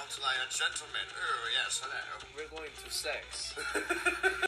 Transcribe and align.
out 0.00 0.18
like 0.22 0.40
a 0.40 0.48
gentleman. 0.48 1.06
Oh, 1.12 1.44
yes, 1.52 1.82
hello. 1.84 2.24
We're 2.36 2.48
going 2.48 2.72
to 2.72 2.88
sex. 2.92 3.54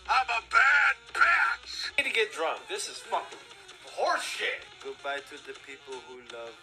I'm 0.09 0.29
a 0.33 0.43
bad 0.49 0.95
bitch! 1.13 1.93
need 1.99 2.09
to 2.09 2.15
get 2.15 2.33
drunk. 2.33 2.61
This 2.69 2.88
is 2.88 2.98
fucking 2.98 3.38
horseshit. 3.85 4.65
Goodbye 4.83 5.21
to 5.29 5.37
the 5.45 5.53
people 5.67 6.01
who 6.09 6.25
love 6.33 6.57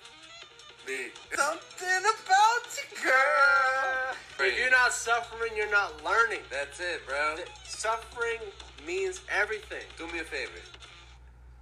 me. 0.88 1.14
Something 1.36 2.02
about 2.02 2.66
you, 2.74 3.04
girl. 3.04 4.48
If 4.48 4.58
you're 4.58 4.72
not 4.72 4.94
suffering, 4.94 5.52
you're 5.56 5.72
not 5.72 6.04
learning. 6.04 6.42
That's 6.50 6.80
it, 6.80 7.06
bro. 7.06 7.36
Suffering 7.66 8.42
means 8.88 9.22
everything. 9.30 9.86
Do 9.98 10.08
me 10.08 10.20
a 10.20 10.24
favor. 10.24 10.52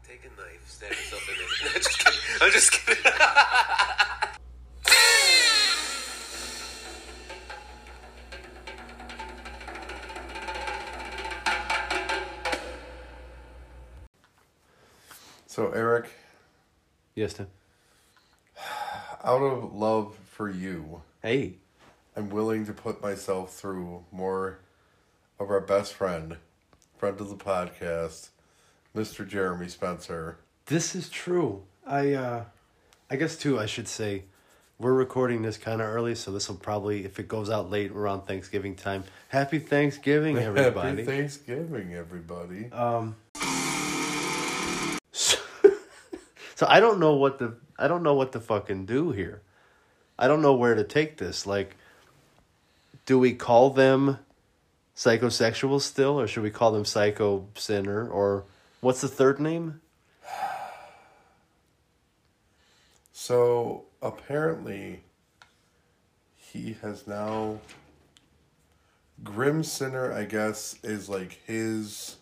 Take 0.08 0.24
a 0.24 0.32
knife, 0.40 0.64
stab 0.66 0.92
yourself 0.92 1.28
in 1.28 1.36
it. 1.36 1.76
I'm 1.76 1.82
just 1.82 2.00
kidding. 2.00 2.20
I'm 2.42 2.52
just 2.52 2.72
kidding. 2.72 4.07
So, 15.58 15.72
Eric, 15.72 16.12
Yes, 17.16 17.34
Tim. 17.34 17.48
out 19.24 19.42
of 19.42 19.74
love 19.74 20.16
for 20.30 20.52
you, 20.52 21.02
Hey. 21.24 21.56
I'm 22.16 22.30
willing 22.30 22.68
to 22.68 22.74
put 22.74 23.02
myself 23.02 23.56
through 23.56 24.06
more 24.12 24.60
of 25.40 25.50
our 25.50 25.60
best 25.60 25.96
friend, 25.96 26.38
friend 27.00 27.20
of 27.20 27.30
the 27.30 27.36
podcast, 27.36 28.30
Mr. 28.96 29.28
Jeremy 29.28 29.68
Spencer. 29.68 30.38
This 30.68 30.94
is 30.94 31.10
true. 31.10 31.64
I 31.88 32.14
uh 32.14 32.44
I 33.10 33.16
guess 33.16 33.36
too 33.36 33.60
I 33.60 33.66
should 33.66 33.88
say 33.88 34.26
we're 34.78 34.94
recording 34.94 35.42
this 35.42 35.58
kind 35.58 35.82
of 35.82 35.88
early, 35.88 36.14
so 36.14 36.30
this 36.32 36.48
will 36.50 36.58
probably 36.58 37.04
if 37.04 37.18
it 37.20 37.28
goes 37.28 37.50
out 37.50 37.72
late 37.72 37.90
around 37.90 38.28
Thanksgiving 38.28 38.76
time. 38.76 39.06
Happy 39.30 39.58
Thanksgiving 39.58 40.38
everybody. 40.52 40.90
Happy 40.90 41.04
Thanksgiving, 41.04 41.96
everybody. 41.96 42.72
um 42.72 43.16
so, 45.12 45.38
so 46.58 46.66
I 46.68 46.80
don't 46.80 47.00
know 47.00 47.14
what 47.14 47.38
the 47.38 47.54
I 47.78 47.88
don't 47.88 48.02
know 48.02 48.16
what 48.16 48.32
to 48.32 48.40
fucking 48.40 48.88
do 48.88 49.12
here. 49.12 49.44
I 50.18 50.28
don't 50.28 50.42
know 50.42 50.56
where 50.56 50.74
to 50.74 50.84
take 50.84 51.18
this. 51.18 51.46
Like 51.46 51.78
do 53.06 53.20
we 53.20 53.34
call 53.34 53.70
them 53.70 54.18
psychosexual 54.96 55.80
still 55.80 56.20
or 56.20 56.26
should 56.26 56.42
we 56.42 56.50
call 56.50 56.72
them 56.72 56.84
psycho 56.84 57.48
synner 57.54 58.10
or 58.10 58.46
what's 58.82 59.02
the 59.02 59.08
third 59.08 59.40
name? 59.40 59.82
So, 63.14 63.86
apparently, 64.02 65.04
he 66.38 66.78
has 66.82 67.06
now. 67.06 67.60
Grim 69.24 69.64
Sinner, 69.64 70.12
I 70.12 70.24
guess, 70.26 70.78
is 70.82 71.10
like 71.10 71.40
his 71.46 72.16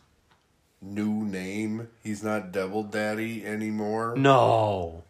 new 0.81 1.23
name. 1.25 1.89
He's 2.03 2.23
not 2.23 2.51
Devil 2.51 2.83
Daddy 2.83 3.45
anymore. 3.45 4.15
No. 4.15 5.03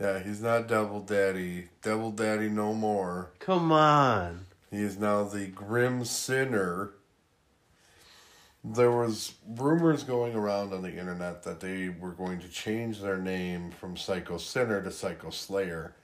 Yeah, 0.00 0.18
he's 0.22 0.42
not 0.42 0.68
Devil 0.68 1.00
Daddy. 1.00 1.68
Devil 1.82 2.10
Daddy 2.10 2.48
no 2.48 2.74
more. 2.74 3.30
Come 3.38 3.72
on. 3.72 4.46
He 4.70 4.82
is 4.82 4.98
now 4.98 5.24
the 5.24 5.46
Grim 5.46 6.04
Sinner. 6.04 6.90
There 8.64 8.90
was 8.90 9.34
rumors 9.46 10.02
going 10.04 10.34
around 10.34 10.72
on 10.72 10.82
the 10.82 10.96
internet 10.96 11.42
that 11.44 11.60
they 11.60 11.90
were 11.90 12.12
going 12.12 12.40
to 12.40 12.48
change 12.48 13.00
their 13.00 13.18
name 13.18 13.70
from 13.70 13.96
Psycho 13.96 14.36
Synner 14.36 14.82
to 14.82 14.90
Psycho 14.90 15.30
Slayer. 15.30 15.94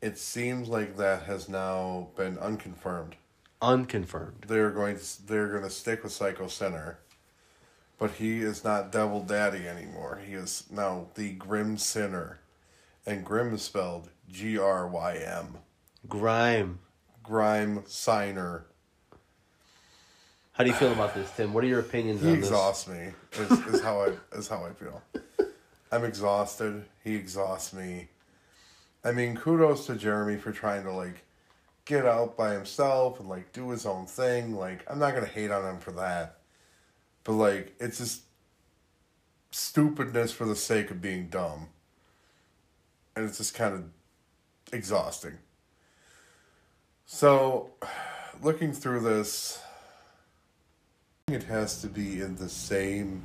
It 0.00 0.16
seems 0.16 0.68
like 0.68 0.96
that 0.96 1.24
has 1.24 1.48
now 1.48 2.08
been 2.16 2.38
unconfirmed. 2.38 3.16
Unconfirmed. 3.60 4.44
They're 4.46 4.70
going 4.70 4.96
to 4.96 5.26
they're 5.26 5.48
going 5.48 5.64
to 5.64 5.70
stick 5.70 6.04
with 6.04 6.12
Psycho 6.12 6.44
Synner. 6.44 6.96
But 7.98 8.12
he 8.12 8.40
is 8.40 8.62
not 8.62 8.92
Devil 8.92 9.22
Daddy 9.22 9.66
anymore. 9.66 10.20
He 10.24 10.34
is 10.34 10.64
now 10.70 11.08
the 11.14 11.32
Grim 11.32 11.78
Sinner. 11.78 12.40
And 13.04 13.24
Grim 13.24 13.54
is 13.54 13.62
spelled 13.62 14.10
G 14.30 14.58
R 14.58 14.86
Y 14.86 15.16
M. 15.16 15.58
Grime. 16.08 16.78
Grime 17.22 17.82
Signer. 17.86 18.66
How 20.52 20.64
do 20.64 20.70
you 20.70 20.76
feel 20.76 20.92
about 20.92 21.14
this, 21.14 21.30
Tim? 21.36 21.52
What 21.52 21.62
are 21.62 21.68
your 21.68 21.80
opinions 21.80 22.20
He 22.20 22.28
on 22.28 22.40
this? 22.40 22.48
He 22.48 22.54
exhausts 22.54 22.88
me. 22.88 23.10
Is, 23.32 23.50
is 23.74 23.80
how 23.80 24.00
I 24.00 24.36
is 24.36 24.48
how 24.48 24.64
I 24.64 24.72
feel. 24.72 25.02
I'm 25.92 26.04
exhausted. 26.04 26.84
He 27.04 27.14
exhausts 27.14 27.72
me. 27.72 28.08
I 29.04 29.12
mean, 29.12 29.36
kudos 29.36 29.86
to 29.86 29.94
Jeremy 29.94 30.36
for 30.36 30.50
trying 30.52 30.82
to 30.84 30.92
like 30.92 31.24
get 31.84 32.04
out 32.04 32.36
by 32.36 32.52
himself 32.52 33.20
and 33.20 33.28
like 33.28 33.52
do 33.52 33.70
his 33.70 33.86
own 33.86 34.06
thing. 34.06 34.54
Like 34.56 34.84
I'm 34.90 34.98
not 34.98 35.14
gonna 35.14 35.26
hate 35.26 35.50
on 35.50 35.64
him 35.64 35.78
for 35.78 35.92
that, 35.92 36.37
but 37.28 37.34
like 37.34 37.74
it's 37.78 37.98
just 37.98 38.22
stupidness 39.50 40.32
for 40.32 40.46
the 40.46 40.56
sake 40.56 40.90
of 40.90 41.02
being 41.02 41.28
dumb, 41.28 41.68
and 43.14 43.26
it's 43.26 43.36
just 43.36 43.52
kind 43.52 43.74
of 43.74 43.84
exhausting. 44.72 45.36
So, 47.04 47.72
looking 48.42 48.72
through 48.72 49.00
this, 49.00 49.60
it 51.26 51.42
has 51.42 51.82
to 51.82 51.86
be 51.86 52.22
in 52.22 52.36
the 52.36 52.48
same. 52.48 53.22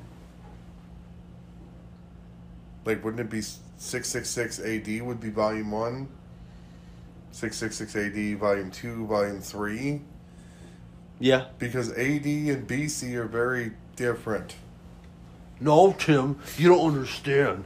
Like, 2.83 3.05
wouldn't 3.05 3.21
it 3.21 3.29
be 3.29 3.39
666 3.39 4.59
AD 4.59 5.01
would 5.07 5.21
be 5.21 5.29
volume 5.29 5.71
1? 5.71 6.09
666 7.31 7.95
AD 7.95 8.37
volume 8.37 8.69
2, 8.69 9.05
volume 9.07 9.39
3? 9.39 10.01
Yeah. 11.21 11.45
Because 11.57 11.91
AD 11.91 12.25
and 12.25 12.67
BC 12.67 13.13
are 13.13 13.27
very 13.27 13.71
different. 13.95 14.55
No, 15.59 15.93
Tim, 15.93 16.39
you 16.57 16.69
don't 16.69 16.95
understand. 16.95 17.63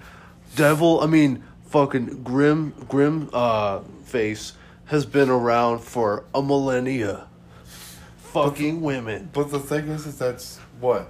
Devil, 0.55 1.01
I 1.01 1.07
mean, 1.07 1.43
fucking 1.67 2.23
Grim, 2.23 2.73
Grim, 2.87 3.29
uh, 3.33 3.81
face 4.03 4.53
has 4.85 5.05
been 5.05 5.29
around 5.29 5.79
for 5.79 6.25
a 6.33 6.41
millennia. 6.41 7.27
Fucking 8.17 8.81
women. 8.81 9.29
But 9.33 9.51
the 9.51 9.59
thing 9.59 9.87
is, 9.87 10.05
is 10.05 10.17
that's 10.17 10.57
what? 10.79 11.09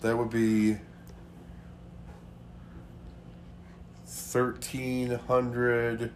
That 0.00 0.16
would 0.16 0.30
be 0.30 0.76
1300 4.04 6.12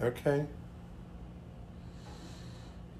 Okay, 0.00 0.46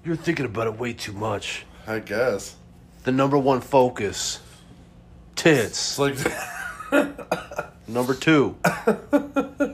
You're 0.05 0.15
thinking 0.15 0.45
about 0.45 0.67
it 0.67 0.77
way 0.79 0.93
too 0.93 1.11
much. 1.11 1.65
I 1.85 1.99
guess. 1.99 2.55
The 3.03 3.11
number 3.11 3.37
one 3.37 3.59
focus. 3.59 4.39
Tits. 5.35 5.99
It's 5.99 5.99
like 5.99 6.15
Number 7.87 8.13
two. 8.13 8.55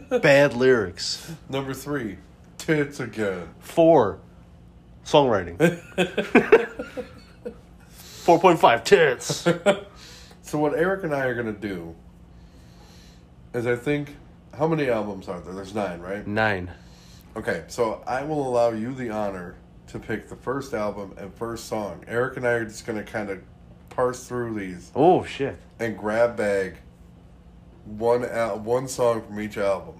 Bad 0.09 0.55
lyrics. 0.55 1.31
number 1.49 1.73
3, 1.75 2.17
tits 2.57 2.99
again. 2.99 3.47
Four. 3.59 4.19
Songwriting. 5.05 5.57
4.5 8.25 8.83
tits. 8.83 9.47
So 10.41 10.57
what 10.57 10.73
Eric 10.73 11.03
and 11.03 11.13
I 11.13 11.25
are 11.25 11.35
going 11.35 11.53
to 11.53 11.61
do 11.61 11.93
is 13.53 13.67
I 13.67 13.75
think 13.75 14.15
how 14.59 14.67
many 14.67 14.89
albums 14.89 15.27
are 15.27 15.39
there? 15.39 15.53
There's 15.53 15.73
9, 15.73 15.99
right? 16.01 16.27
Nine. 16.27 16.69
Okay, 17.35 17.63
so 17.67 18.03
I 18.05 18.23
will 18.23 18.45
allow 18.47 18.71
you 18.71 18.93
the 18.93 19.09
honor 19.09 19.55
to 19.87 19.97
pick 19.99 20.27
the 20.29 20.35
first 20.35 20.73
album 20.73 21.13
and 21.17 21.33
first 21.33 21.65
song. 21.65 22.03
Eric 22.07 22.37
and 22.37 22.45
I 22.45 22.51
are 22.51 22.65
just 22.65 22.85
gonna 22.85 23.03
kind 23.03 23.29
of 23.29 23.41
parse 23.89 24.27
through 24.27 24.53
these 24.59 24.91
Oh, 24.93 25.23
shit. 25.23 25.57
and 25.79 25.97
grab 25.97 26.35
bag 26.35 26.75
one 27.85 28.23
al- 28.25 28.59
one 28.59 28.87
song 28.87 29.21
from 29.25 29.39
each 29.39 29.57
album. 29.57 29.95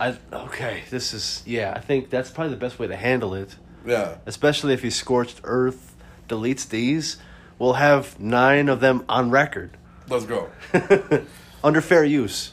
I 0.00 0.16
okay. 0.32 0.82
This 0.90 1.14
is 1.14 1.42
yeah. 1.46 1.72
I 1.74 1.80
think 1.80 2.10
that's 2.10 2.30
probably 2.30 2.50
the 2.54 2.60
best 2.60 2.78
way 2.78 2.86
to 2.88 2.96
handle 2.96 3.34
it, 3.34 3.56
Yeah, 3.86 4.16
especially 4.26 4.74
if 4.74 4.82
he 4.82 4.90
scorched 4.90 5.40
earth 5.44 5.94
deletes 6.28 6.68
these. 6.68 7.16
We'll 7.58 7.74
have 7.74 8.18
nine 8.20 8.68
of 8.68 8.80
them 8.80 9.04
on 9.08 9.30
record 9.30 9.76
let's 10.08 10.24
go. 10.26 10.50
under 11.64 11.80
fair 11.80 12.04
use, 12.04 12.52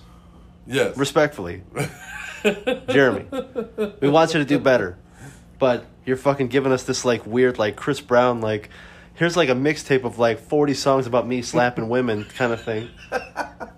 Yes, 0.68 0.98
respectfully. 0.98 1.64
Jeremy, 2.44 3.26
we 4.02 4.10
want 4.10 4.34
you 4.34 4.40
to 4.40 4.46
do 4.46 4.60
better, 4.60 4.98
but 5.60 5.86
you're 6.06 6.18
fucking 6.18 6.48
giving 6.48 6.72
us 6.72 6.84
this 6.84 7.04
like 7.06 7.26
weird 7.26 7.58
like 7.58 7.76
Chris 7.76 8.02
Brown 8.02 8.42
like. 8.42 8.70
Here's 9.16 9.38
like 9.38 9.48
a 9.48 9.54
mixtape 9.54 10.04
of 10.04 10.20
like 10.20 10.40
40 10.40 10.74
songs 10.74 11.08
about 11.08 11.26
me 11.26 11.42
slapping 11.42 11.88
women 11.88 12.26
kind 12.26 12.52
of 12.52 12.62
thing. 12.62 12.90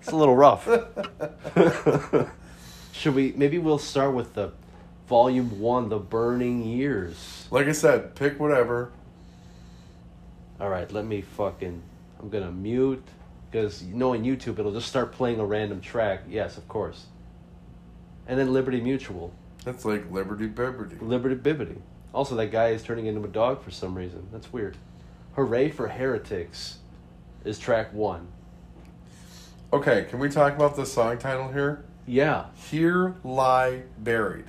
It's 0.02 0.08
a 0.08 0.16
little 0.16 0.36
rough. 0.36 0.68
Should 2.92 3.14
we 3.14 3.34
maybe 3.36 3.60
we'll 3.60 3.78
start 3.78 4.16
with 4.16 4.34
the 4.34 4.54
volume 5.08 5.60
1, 5.60 5.90
The 5.90 6.00
Burning 6.00 6.64
Years. 6.64 7.48
like 7.52 7.68
I 7.68 7.72
said, 7.74 8.16
pick 8.16 8.40
whatever. 8.40 8.92
All 10.60 10.70
right, 10.70 10.92
let 10.92 11.06
me 11.06 11.22
fucking 11.22 11.84
I'm 12.20 12.30
gonna 12.30 12.52
mute 12.52 13.06
because 13.50 13.82
knowing 13.84 14.24
YouTube, 14.24 14.60
it'll 14.60 14.74
just 14.74 14.88
start 14.88 15.12
playing 15.12 15.40
a 15.40 15.46
random 15.46 15.82
track. 15.82 16.22
Yes, 16.30 16.58
of 16.58 16.68
course. 16.68 17.06
And 18.28 18.38
then 18.40 18.52
Liberty 18.54 18.82
Mutual, 18.82 19.32
That's 19.64 19.86
like 19.86 20.10
Liberty 20.12 20.48
Biberty. 20.48 21.02
Liberty 21.02 21.36
Bibbity. 21.36 21.78
Also, 22.14 22.36
that 22.36 22.52
guy 22.52 22.70
is 22.70 22.84
turning 22.84 23.06
into 23.06 23.24
a 23.24 23.28
dog 23.28 23.62
for 23.64 23.72
some 23.72 23.96
reason. 23.96 24.28
That's 24.32 24.52
weird. 24.52 24.76
Hooray 25.36 25.70
for 25.70 25.88
Heretics 25.88 26.80
is 27.46 27.60
track 27.60 27.94
one. 27.94 28.28
Okay, 29.72 30.06
can 30.10 30.20
we 30.20 30.30
talk 30.30 30.56
about 30.56 30.76
the 30.76 30.86
song 30.86 31.18
title 31.18 31.50
here? 31.52 31.84
Yeah, 32.06 32.46
Here 32.70 33.16
Lie 33.24 33.84
Buried. 34.00 34.46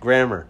grammar. 0.00 0.48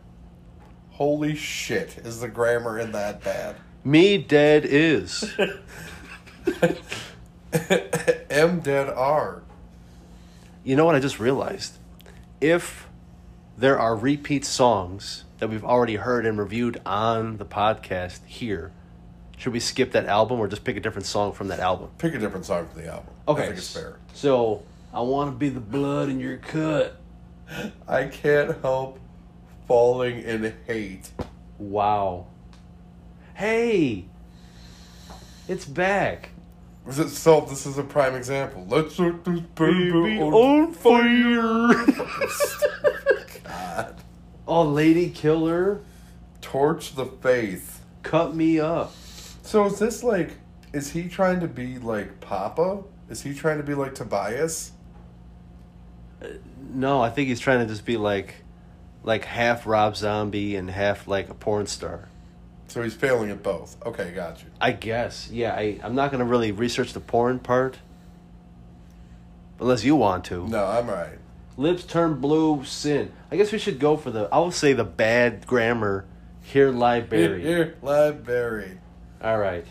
Holy 0.93 1.35
shit, 1.35 1.99
is 1.99 2.21
the 2.21 2.29
grammar 2.29 2.79
in 2.79 2.93
that 2.93 3.23
bad? 3.23 3.57
Me 3.85 4.17
dead 4.19 4.65
is. 4.65 5.31
M 8.31 8.61
dead 8.61 8.89
R. 8.89 9.43
You 10.65 10.77
know 10.77 10.85
what 10.85 10.95
I 10.95 11.01
just 11.01 11.19
realized? 11.21 11.79
If 12.41 12.89
there 13.57 13.79
are 13.79 13.97
repeat 13.97 14.45
songs 14.45 15.25
that 15.39 15.49
we've 15.49 15.65
already 15.65 15.97
heard 15.97 16.27
and 16.27 16.39
reviewed 16.39 16.81
on 16.85 17.39
the 17.39 17.45
podcast 17.45 18.25
here, 18.27 18.73
should 19.37 19.53
we 19.53 19.61
skip 19.61 19.93
that 19.93 20.07
album 20.07 20.41
or 20.41 20.49
just 20.49 20.65
pick 20.65 20.77
a 20.77 20.81
different 20.81 21.07
song 21.07 21.33
from 21.33 21.49
that 21.49 21.61
album? 21.61 21.91
Pick 21.99 22.15
a 22.15 22.19
different 22.19 22.47
song 22.47 22.67
for 22.69 22.81
the 22.81 22.89
album. 22.89 23.07
Okay. 23.29 23.43
I 23.43 23.47
think 23.47 23.59
it's 23.59 23.73
fair. 23.73 23.97
So, 24.15 24.63
I 24.93 25.01
want 25.01 25.33
to 25.33 25.37
be 25.37 25.49
the 25.51 25.61
blood 25.61 26.09
in 26.09 26.21
your 26.21 26.39
cut. 26.39 26.97
I 27.87 28.07
can't 28.07 28.61
help 28.63 28.99
falling 29.67 30.21
in 30.21 30.55
hate. 30.67 31.11
Wow. 31.59 32.27
Hey! 33.35 34.07
It's 35.49 35.65
back. 35.65 36.31
Was 36.87 36.99
it 37.01 37.09
so? 37.09 37.41
This 37.41 37.67
is 37.67 37.79
a 37.79 37.83
prime 37.83 38.15
example. 38.15 38.65
Let's 38.69 38.95
set 38.95 39.25
this 39.25 39.41
baby, 39.41 39.91
Baby 39.91 40.21
on, 40.21 40.33
on 40.33 40.73
fire! 40.73 41.85
God. 43.45 44.03
oh, 44.47 44.63
Lady 44.63 45.11
Killer, 45.11 45.81
Torch 46.41 46.95
the 46.95 47.07
faith. 47.07 47.81
cut 48.05 48.37
me 48.37 48.61
up. 48.61 48.95
So 49.43 49.67
is 49.67 49.79
this 49.81 50.03
like? 50.05 50.31
Is 50.73 50.93
he 50.93 51.09
trying 51.09 51.41
to 51.41 51.49
be 51.49 51.79
like 51.79 52.21
Papa? 52.21 52.83
Is 53.09 53.23
he 53.23 53.35
trying 53.35 53.57
to 53.59 53.65
be 53.65 53.75
like 53.75 53.95
Tobias? 53.95 54.73
Uh, 56.23 56.27
no, 56.73 57.01
I 57.01 57.11
think 57.11 57.29
he's 57.29 57.41
trying 57.41 57.61
to 57.61 57.67
just 57.67 57.85
be 57.85 57.97
like, 57.97 58.35
like 59.03 59.25
half 59.25 59.67
Rob 59.67 59.97
Zombie 59.97 60.55
and 60.57 60.71
half 60.71 61.09
like 61.09 61.29
a 61.31 61.35
porn 61.35 61.67
star. 61.67 62.09
So 62.69 62.83
he's 62.83 62.95
failing 62.95 63.31
at 63.31 63.43
both. 63.43 63.77
Okay, 63.87 64.13
got 64.13 64.43
you. 64.43 64.49
I 64.61 64.73
guess. 64.73 65.31
Yeah, 65.31 65.55
I, 65.55 65.79
I'm 65.83 65.95
not 65.95 66.11
gonna 66.11 66.25
really 66.25 66.53
research 66.53 66.93
the 66.93 67.01
porn 67.01 67.39
part, 67.39 67.79
unless 69.61 69.85
you 69.85 69.97
want 69.97 70.25
to. 70.27 70.47
No, 70.49 70.65
I'm 70.65 70.89
right. 70.89 71.19
Lips 71.57 71.85
turn 71.85 72.21
blue, 72.21 72.65
sin. 72.65 73.13
I 73.31 73.37
guess 73.37 73.53
we 73.53 73.59
should 73.59 73.79
go 73.79 73.97
for 73.97 74.11
the. 74.11 74.29
I 74.33 74.39
will 74.39 74.51
say 74.51 74.73
the 74.73 74.85
bad 74.85 75.47
grammar. 75.47 76.05
Here 76.43 76.71
Here, 77.01 77.07
buried. 77.07 77.45
here, 77.45 77.77
lie 77.83 78.11
buried. 78.13 78.79
All 79.23 79.39
right. 79.39 79.67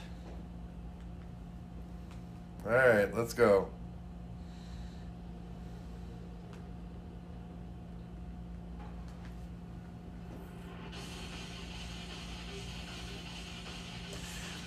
All 2.65 2.71
right, 2.73 3.13
let's 3.15 3.33
go. 3.33 3.69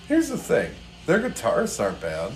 Here's 0.09 0.31
the 0.31 0.39
thing 0.39 0.73
their 1.05 1.21
guitarists 1.21 1.79
aren't 1.85 2.01
bad. 2.01 2.33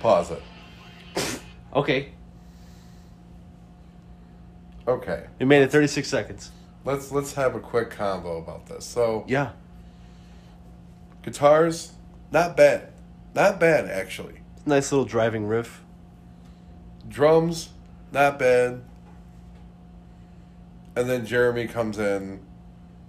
Pause 0.00 0.32
it. 0.32 0.42
Okay. 1.76 2.12
Okay. 4.88 5.27
We 5.38 5.46
made 5.46 5.62
it 5.62 5.70
36 5.70 6.08
seconds. 6.08 6.50
Let's 6.84 7.12
let's 7.12 7.34
have 7.34 7.54
a 7.54 7.60
quick 7.60 7.90
convo 7.90 8.38
about 8.42 8.66
this. 8.66 8.84
So 8.84 9.24
Yeah. 9.26 9.50
guitars, 11.22 11.92
not 12.30 12.56
bad. 12.56 12.88
Not 13.34 13.60
bad 13.60 13.86
actually. 13.86 14.40
Nice 14.66 14.90
little 14.92 15.04
driving 15.04 15.46
riff. 15.46 15.82
Drums, 17.08 17.70
not 18.12 18.38
bad. 18.38 18.82
And 20.96 21.08
then 21.08 21.24
Jeremy 21.26 21.66
comes 21.66 21.98
in 21.98 22.40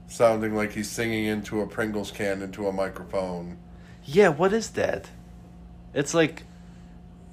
sounding 0.08 0.56
like 0.56 0.74
he's 0.74 0.90
singing 0.90 1.26
into 1.26 1.62
a 1.62 1.68
Pringles 1.68 2.12
can 2.12 2.42
into 2.42 2.68
a 2.68 2.72
microphone. 2.72 3.58
Yeah, 4.06 4.30
what 4.30 4.54
is 4.54 4.72
that? 4.72 5.10
It's 5.94 6.14
like 6.14 6.44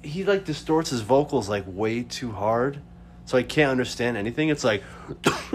he 0.03 0.23
like 0.23 0.45
distorts 0.45 0.89
his 0.91 1.01
vocals 1.01 1.49
like 1.49 1.63
way 1.67 2.03
too 2.03 2.31
hard, 2.31 2.79
so 3.27 3.37
I 3.37 3.43
can't 3.43 3.69
understand 3.69 4.17
anything. 4.17 4.49
It's 4.49 4.63
like 4.63 4.81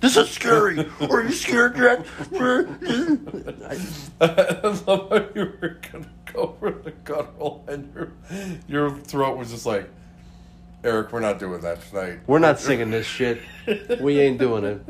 this 0.00 0.16
is 0.16 0.28
scary. 0.30 0.86
Are 1.08 1.22
you 1.22 1.32
scared, 1.32 1.76
Jack? 1.76 2.00
I- 2.34 2.66
I 4.20 4.68
love 4.86 5.08
how 5.08 5.28
you 5.34 5.52
were 5.62 5.78
gonna 5.90 6.08
go 6.32 6.56
for 6.60 6.72
the 6.72 6.90
guttural 7.04 7.64
and 7.68 7.90
your 7.94 8.12
your 8.68 8.90
throat 8.98 9.38
was 9.38 9.50
just 9.52 9.64
like 9.64 9.88
Eric, 10.84 11.12
we're 11.12 11.20
not 11.20 11.38
doing 11.38 11.60
that 11.60 11.80
tonight. 11.88 12.18
We're 12.26 12.40
not 12.40 12.58
singing 12.58 12.90
this 12.90 13.06
shit. 13.06 13.40
We 14.00 14.18
ain't 14.18 14.38
doing 14.40 14.64
it. 14.64 14.84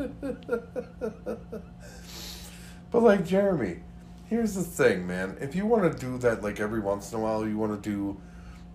But 2.90 3.02
like 3.02 3.26
Jeremy, 3.26 3.80
here's 4.28 4.54
the 4.54 4.62
thing, 4.62 5.06
man. 5.06 5.36
If 5.40 5.54
you 5.54 5.66
want 5.66 5.92
to 5.92 5.98
do 5.98 6.16
that 6.18 6.42
like 6.42 6.60
every 6.60 6.80
once 6.80 7.12
in 7.12 7.18
a 7.18 7.22
while, 7.22 7.46
you 7.46 7.58
want 7.58 7.82
to 7.82 7.90
do 7.90 8.18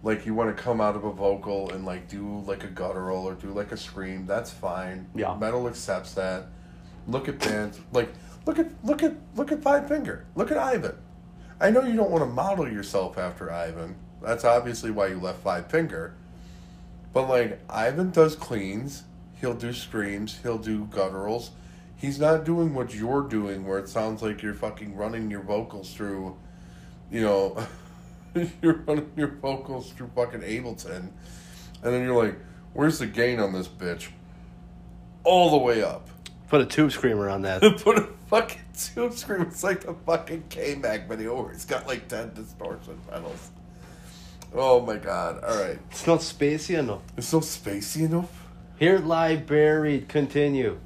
like 0.03 0.25
you 0.25 0.33
want 0.33 0.55
to 0.55 0.61
come 0.61 0.79
out 0.79 0.95
of 0.95 1.03
a 1.03 1.11
vocal 1.11 1.71
and 1.71 1.85
like 1.85 2.07
do 2.07 2.39
like 2.45 2.63
a 2.63 2.67
guttural 2.67 3.25
or 3.25 3.33
do 3.33 3.47
like 3.47 3.71
a 3.71 3.77
scream, 3.77 4.25
that's 4.25 4.51
fine. 4.51 5.07
Yeah. 5.15 5.35
Metal 5.35 5.67
accepts 5.67 6.13
that. 6.13 6.47
Look 7.07 7.27
at 7.29 7.39
bands 7.39 7.79
like 7.91 8.09
look 8.45 8.59
at 8.59 8.67
look 8.83 9.03
at 9.03 9.15
look 9.35 9.51
at 9.51 9.61
Five 9.61 9.87
Finger. 9.87 10.25
Look 10.35 10.51
at 10.51 10.57
Ivan. 10.57 10.95
I 11.59 11.71
know 11.71 11.83
you 11.83 11.95
don't 11.95 12.11
want 12.11 12.23
to 12.23 12.29
model 12.29 12.71
yourself 12.71 13.17
after 13.17 13.51
Ivan. 13.51 13.95
That's 14.21 14.45
obviously 14.45 14.91
why 14.91 15.07
you 15.07 15.19
left 15.19 15.39
Five 15.39 15.69
Finger. 15.69 16.15
But 17.13 17.29
like 17.29 17.59
Ivan 17.69 18.11
does 18.11 18.35
cleans, 18.35 19.03
he'll 19.41 19.55
do 19.55 19.73
screams, 19.73 20.39
he'll 20.43 20.57
do 20.57 20.85
gutturals. 20.85 21.49
He's 21.95 22.19
not 22.19 22.45
doing 22.45 22.75
what 22.75 22.93
you're 22.93 23.23
doing 23.23 23.65
where 23.65 23.79
it 23.79 23.89
sounds 23.89 24.21
like 24.21 24.43
you're 24.43 24.53
fucking 24.53 24.95
running 24.95 25.31
your 25.31 25.41
vocals 25.41 25.91
through, 25.93 26.37
you 27.09 27.21
know, 27.21 27.57
you're 28.61 28.73
running 28.85 29.11
your 29.15 29.27
vocals 29.27 29.91
through 29.91 30.11
fucking 30.15 30.41
Ableton. 30.41 31.09
And 31.83 31.93
then 31.93 32.03
you're 32.03 32.21
like, 32.21 32.37
where's 32.73 32.99
the 32.99 33.07
gain 33.07 33.39
on 33.39 33.53
this 33.53 33.67
bitch? 33.67 34.09
All 35.23 35.51
the 35.51 35.57
way 35.57 35.83
up. 35.83 36.09
Put 36.47 36.61
a 36.61 36.65
tube 36.65 36.91
screamer 36.91 37.29
on 37.29 37.41
that. 37.41 37.61
Put 37.83 37.97
a 37.97 38.07
fucking 38.27 38.61
tube 38.73 39.13
screamer. 39.13 39.47
It's 39.47 39.63
like 39.63 39.81
the 39.81 39.93
fucking 39.93 40.45
K 40.49 40.75
Mag 40.75 41.07
video 41.07 41.41
where 41.41 41.51
it's 41.51 41.65
got 41.65 41.87
like 41.87 42.07
10 42.07 42.33
distortion 42.33 42.99
pedals. 43.09 43.51
Oh 44.53 44.81
my 44.81 44.95
god. 44.97 45.43
Alright. 45.43 45.79
It's 45.91 46.07
not 46.07 46.19
spacey 46.19 46.79
enough. 46.79 47.01
It's 47.17 47.33
not 47.33 47.43
spacey 47.43 48.05
enough. 48.05 48.47
Here 48.79 48.99
lie 48.99 49.35
buried. 49.35 50.07
Continue. 50.07 50.79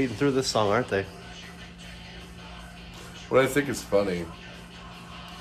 Speeding 0.00 0.16
through 0.16 0.30
this 0.30 0.46
song, 0.46 0.70
aren't 0.70 0.88
they? 0.88 1.04
What 3.28 3.44
I 3.44 3.46
think 3.46 3.68
is 3.68 3.82
funny 3.82 4.24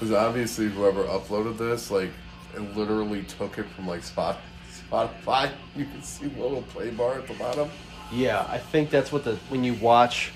is 0.01 0.11
obviously 0.11 0.67
whoever 0.67 1.05
uploaded 1.05 1.57
this, 1.57 1.89
like, 1.89 2.09
it 2.53 2.75
literally 2.75 3.23
took 3.23 3.57
it 3.57 3.65
from 3.67 3.87
like 3.87 4.03
Spot 4.03 4.37
Spotify. 4.69 5.51
You 5.77 5.85
can 5.85 6.01
see 6.01 6.27
the 6.27 6.41
little 6.41 6.63
play 6.63 6.89
bar 6.89 7.13
at 7.13 7.27
the 7.27 7.35
bottom. 7.35 7.69
Yeah, 8.11 8.45
I 8.49 8.57
think 8.57 8.89
that's 8.89 9.13
what 9.13 9.23
the 9.23 9.35
when 9.47 9.63
you 9.63 9.75
watch 9.75 10.33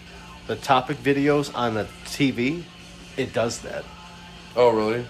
the 0.47 0.55
topic 0.55 0.97
videos 1.03 1.53
on 1.53 1.73
the 1.73 1.85
TV, 2.05 2.63
it 3.17 3.33
does 3.33 3.59
that. 3.59 3.83
Oh, 4.55 4.69
really? 4.69 5.05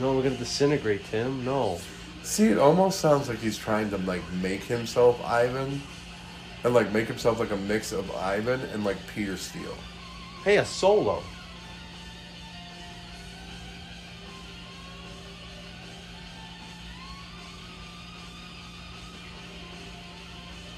No, 0.00 0.14
we're 0.14 0.22
gonna 0.22 0.36
disintegrate, 0.36 1.04
Tim. 1.10 1.44
No. 1.44 1.78
See, 2.22 2.46
it 2.46 2.56
almost 2.58 3.00
sounds 3.00 3.28
like 3.28 3.38
he's 3.38 3.58
trying 3.58 3.90
to 3.90 3.98
like 3.98 4.22
make 4.40 4.62
himself 4.62 5.22
Ivan, 5.22 5.82
and 6.64 6.72
like 6.72 6.90
make 6.90 7.06
himself 7.06 7.38
like 7.38 7.50
a 7.50 7.56
mix 7.56 7.92
of 7.92 8.10
Ivan 8.16 8.60
and 8.72 8.82
like 8.82 8.96
Peter 9.14 9.36
Steele. 9.36 9.76
Hey, 10.42 10.56
a 10.56 10.64
solo. 10.64 11.22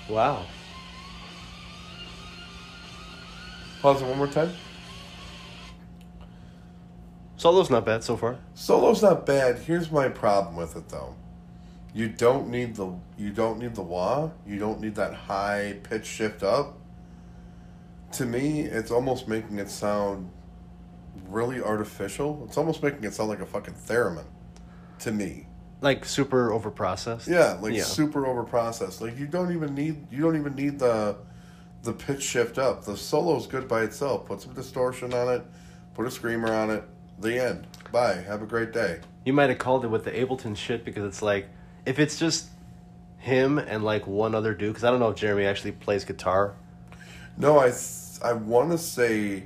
Wow. 0.09 0.45
Pause 3.81 4.03
it 4.03 4.09
one 4.09 4.19
more 4.19 4.27
time. 4.27 4.51
Solo's 7.43 7.71
not 7.71 7.85
bad 7.85 8.05
so 8.05 8.17
far. 8.17 8.39
Solo's 8.55 9.03
not 9.03 9.27
bad. 9.27 9.59
Here's 9.59 9.91
my 9.91 10.09
problem 10.09 10.55
with 10.55 10.77
it 10.77 10.89
though. 10.89 11.17
You 11.93 12.09
don't 12.09 12.49
need 12.49 12.77
the 12.77 12.95
you 13.19 13.31
don't 13.31 13.59
need 13.59 13.75
the 13.75 13.83
wah. 13.83 14.31
You 14.47 14.61
don't 14.61 14.81
need 14.81 14.95
that 14.95 15.13
high 15.13 15.81
pitch 15.83 16.07
shift 16.07 16.45
up. 16.45 16.79
To 18.13 18.27
me, 18.27 18.61
it's 18.61 18.93
almost 18.93 19.27
making 19.27 19.59
it 19.59 19.69
sound 19.71 20.31
really 21.29 21.61
artificial. 21.61 22.45
It's 22.47 22.57
almost 22.57 22.81
making 22.81 23.03
it 23.03 23.13
sound 23.13 23.31
like 23.31 23.41
a 23.41 23.47
fucking 23.47 23.75
theremin. 23.89 24.27
To 25.01 25.11
me. 25.11 25.49
Like 25.81 26.05
super 26.05 26.51
overprocessed. 26.51 27.27
Yeah, 27.27 27.59
like 27.61 27.75
Yeah. 27.75 27.83
super 27.83 28.25
over 28.25 28.45
processed. 28.45 29.01
Like 29.01 29.19
you 29.19 29.27
don't 29.27 29.51
even 29.51 29.75
need 29.75 30.07
you 30.13 30.23
don't 30.23 30.37
even 30.37 30.55
need 30.55 30.79
the 30.79 31.17
the 31.83 31.93
pitch 31.93 32.23
shift 32.23 32.57
up. 32.59 32.85
The 32.85 32.97
solo's 32.97 33.49
good 33.49 33.67
by 33.67 33.83
itself. 33.83 34.27
Put 34.27 34.43
some 34.43 34.55
distortion 34.55 35.13
on 35.13 35.29
it, 35.29 35.43
put 35.95 36.07
a 36.07 36.11
screamer 36.13 36.53
on 36.55 36.71
it, 36.71 36.85
the 37.19 37.43
end. 37.43 37.67
Bye. 37.91 38.25
Have 38.27 38.43
a 38.43 38.47
great 38.47 38.73
day. 38.73 39.01
You 39.25 39.33
might 39.33 39.51
have 39.51 39.59
called 39.59 39.85
it 39.85 39.89
with 39.89 40.05
the 40.05 40.11
Ableton 40.11 40.57
shit 40.57 40.85
because 40.85 41.05
it's 41.05 41.23
like 41.23 41.49
if 41.87 41.99
it's 41.99 42.19
just 42.19 42.49
him 43.19 43.59
and 43.59 43.85
like 43.85 44.07
one 44.07 44.35
other 44.35 44.55
dude. 44.55 44.71
Because 44.71 44.85
I 44.85 44.91
don't 44.91 45.01
know 45.01 45.11
if 45.11 45.17
Jeremy 45.17 45.47
actually 45.47 45.73
plays 45.73 46.05
guitar. 46.05 46.55
No, 47.37 47.59
I 47.59 47.71
th- 47.71 48.21
I 48.23 48.33
want 48.33 48.71
to 48.73 48.79
say. 48.79 49.45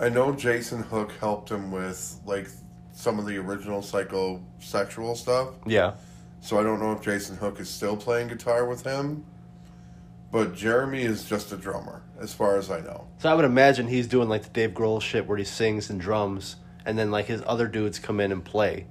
I 0.00 0.08
know 0.08 0.32
Jason 0.32 0.82
Hook 0.82 1.12
helped 1.20 1.50
him 1.50 1.70
with 1.70 2.20
like 2.26 2.48
some 2.92 3.18
of 3.18 3.26
the 3.26 3.36
original 3.38 3.80
psychosexual 3.80 5.16
stuff. 5.16 5.50
Yeah. 5.66 5.94
So 6.40 6.58
I 6.58 6.62
don't 6.62 6.80
know 6.80 6.92
if 6.92 7.02
Jason 7.02 7.36
Hook 7.36 7.60
is 7.60 7.68
still 7.68 7.96
playing 7.96 8.28
guitar 8.28 8.66
with 8.66 8.84
him. 8.84 9.24
But 10.34 10.52
Jeremy 10.56 11.02
is 11.02 11.22
just 11.22 11.52
a 11.52 11.56
drummer, 11.56 12.02
as 12.18 12.34
far 12.34 12.56
as 12.56 12.68
I 12.68 12.80
know. 12.80 13.06
So 13.18 13.30
I 13.30 13.34
would 13.34 13.44
imagine 13.44 13.86
he's 13.86 14.08
doing 14.08 14.28
like 14.28 14.42
the 14.42 14.48
Dave 14.48 14.70
Grohl 14.72 15.00
shit 15.00 15.28
where 15.28 15.38
he 15.38 15.44
sings 15.44 15.90
and 15.90 16.00
drums, 16.00 16.56
and 16.84 16.98
then 16.98 17.12
like 17.12 17.26
his 17.26 17.40
other 17.46 17.68
dudes 17.68 18.00
come 18.00 18.18
in 18.18 18.32
and 18.32 18.44
play. 18.44 18.86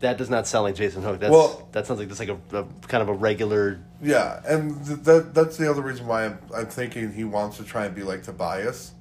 That 0.00 0.18
does 0.18 0.28
not 0.28 0.46
sound 0.46 0.64
like 0.64 0.74
Jason 0.74 1.02
Hook. 1.02 1.20
That's 1.20 1.32
Well- 1.32 1.66
that 1.72 1.86
sounds 1.86 2.00
like 2.00 2.08
just 2.10 2.20
like 2.20 2.28
a, 2.28 2.58
a 2.58 2.64
kind 2.86 3.00
of 3.00 3.08
a 3.08 3.14
regular. 3.14 3.80
Yeah, 4.02 4.42
and 4.46 4.84
th- 4.86 4.98
that 5.04 5.32
that's 5.32 5.56
the 5.56 5.70
other 5.70 5.80
reason 5.80 6.06
why 6.06 6.26
I'm, 6.26 6.38
I'm 6.54 6.66
thinking 6.66 7.14
he 7.14 7.24
wants 7.24 7.56
to 7.56 7.64
try 7.64 7.86
and 7.86 7.94
be 7.94 8.02
like 8.02 8.22
Tobias, 8.22 8.92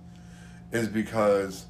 is 0.71 0.87
because 0.87 1.65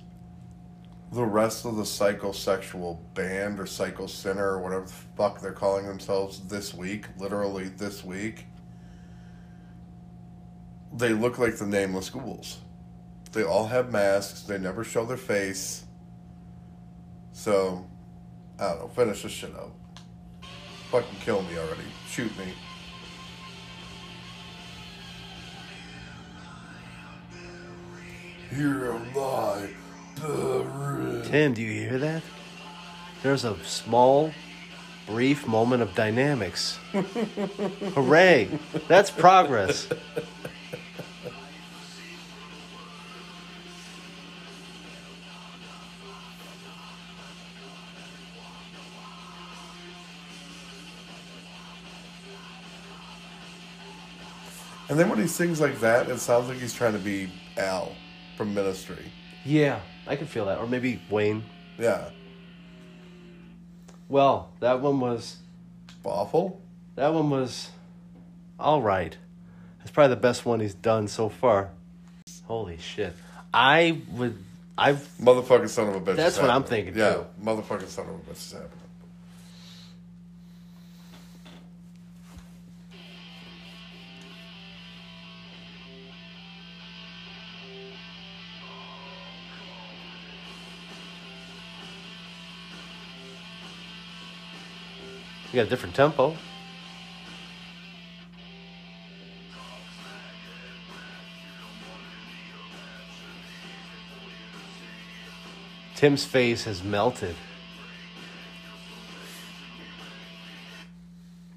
the 1.12 1.26
rest 1.26 1.66
of 1.66 1.76
the 1.76 1.82
psychosexual 1.82 3.00
band 3.16 3.60
or 3.60 3.66
psycho 3.66 4.04
synner 4.06 4.38
or 4.38 4.60
whatever 4.60 4.86
the 4.86 4.94
fuck 5.18 5.42
they're 5.42 5.54
calling 5.54 5.88
themselves 5.88 6.40
this 6.42 6.72
week, 6.72 7.08
literally 7.18 7.70
this 7.70 8.04
week, 8.04 8.46
they 10.94 11.10
look 11.10 11.38
like 11.40 11.58
the 11.58 11.66
nameless 11.66 12.10
ghouls. 12.10 12.60
They 13.32 13.44
all 13.44 13.68
have 13.68 13.92
masks. 13.92 14.44
They 14.44 14.58
never 14.58 14.84
show 14.84 15.06
their 15.06 15.18
face. 15.18 15.86
So, 17.32 17.88
I 18.60 18.70
don't 18.70 18.80
know. 18.80 18.88
Finish 18.90 19.24
this 19.24 19.32
shit 19.32 19.56
up. 19.56 19.72
Fucking 20.92 21.20
kill 21.22 21.42
me 21.42 21.58
already. 21.58 21.82
Shoot 22.08 22.32
me. 22.38 22.54
Here 28.52 28.92
am 28.92 29.08
I, 29.18 29.70
the 30.18 31.24
Tim, 31.26 31.56
do 31.56 31.64
you 31.64 31.90
hear 31.90 31.98
that? 31.98 32.22
There's 33.24 33.46
a 33.46 33.58
small, 33.64 34.32
brief 35.08 35.48
moment 35.48 35.82
of 35.82 35.96
dynamics. 35.96 36.78
Hooray! 37.96 38.60
That's 38.88 39.10
progress. 39.10 39.88
And 54.94 55.00
then 55.00 55.10
when 55.10 55.18
he 55.18 55.26
sings 55.26 55.60
like 55.60 55.80
that, 55.80 56.08
it 56.08 56.20
sounds 56.20 56.50
like 56.50 56.60
he's 56.60 56.72
trying 56.76 56.94
to 56.94 57.00
be 57.00 57.28
Al 57.58 57.94
from 58.38 58.54
Ministry. 58.54 59.12
Yeah, 59.44 59.80
I 60.06 60.16
can 60.16 60.28
feel 60.28 60.46
that. 60.46 60.60
Or 60.60 60.68
maybe 60.68 61.02
Wayne. 61.10 61.44
Yeah. 61.80 62.12
Well, 64.08 64.52
that 64.60 64.82
one 64.82 65.00
was 65.00 65.38
Awful? 66.04 66.62
that 66.94 67.12
one 67.12 67.32
was 67.32 67.72
all 68.60 68.84
right. 68.84 69.18
That's 69.80 69.90
probably 69.90 70.14
the 70.14 70.22
best 70.22 70.46
one 70.46 70.60
he's 70.60 70.76
done 70.76 71.08
so 71.08 71.28
far. 71.28 71.72
Holy 72.46 72.78
shit! 72.78 73.16
I 73.52 74.00
would. 74.12 74.38
I've 74.78 75.08
Motherfucking 75.20 75.70
son 75.70 75.90
of 75.90 75.96
a 75.96 76.02
bitch. 76.02 76.18
That's 76.18 76.38
what 76.38 76.52
I'm 76.52 76.64
thinking, 76.66 76.96
Yeah, 76.96 77.14
too. 77.14 77.26
motherfucking 77.44 77.88
son 77.88 78.10
of 78.10 78.14
a 78.14 78.20
bitch 78.20 78.34
is 78.34 78.52
happening. 78.52 78.70
You 95.54 95.58
got 95.58 95.68
a 95.68 95.70
different 95.70 95.94
tempo. 95.94 96.36
Tim's 105.94 106.26
face 106.26 106.64
has 106.64 106.84
melted. 106.84 107.36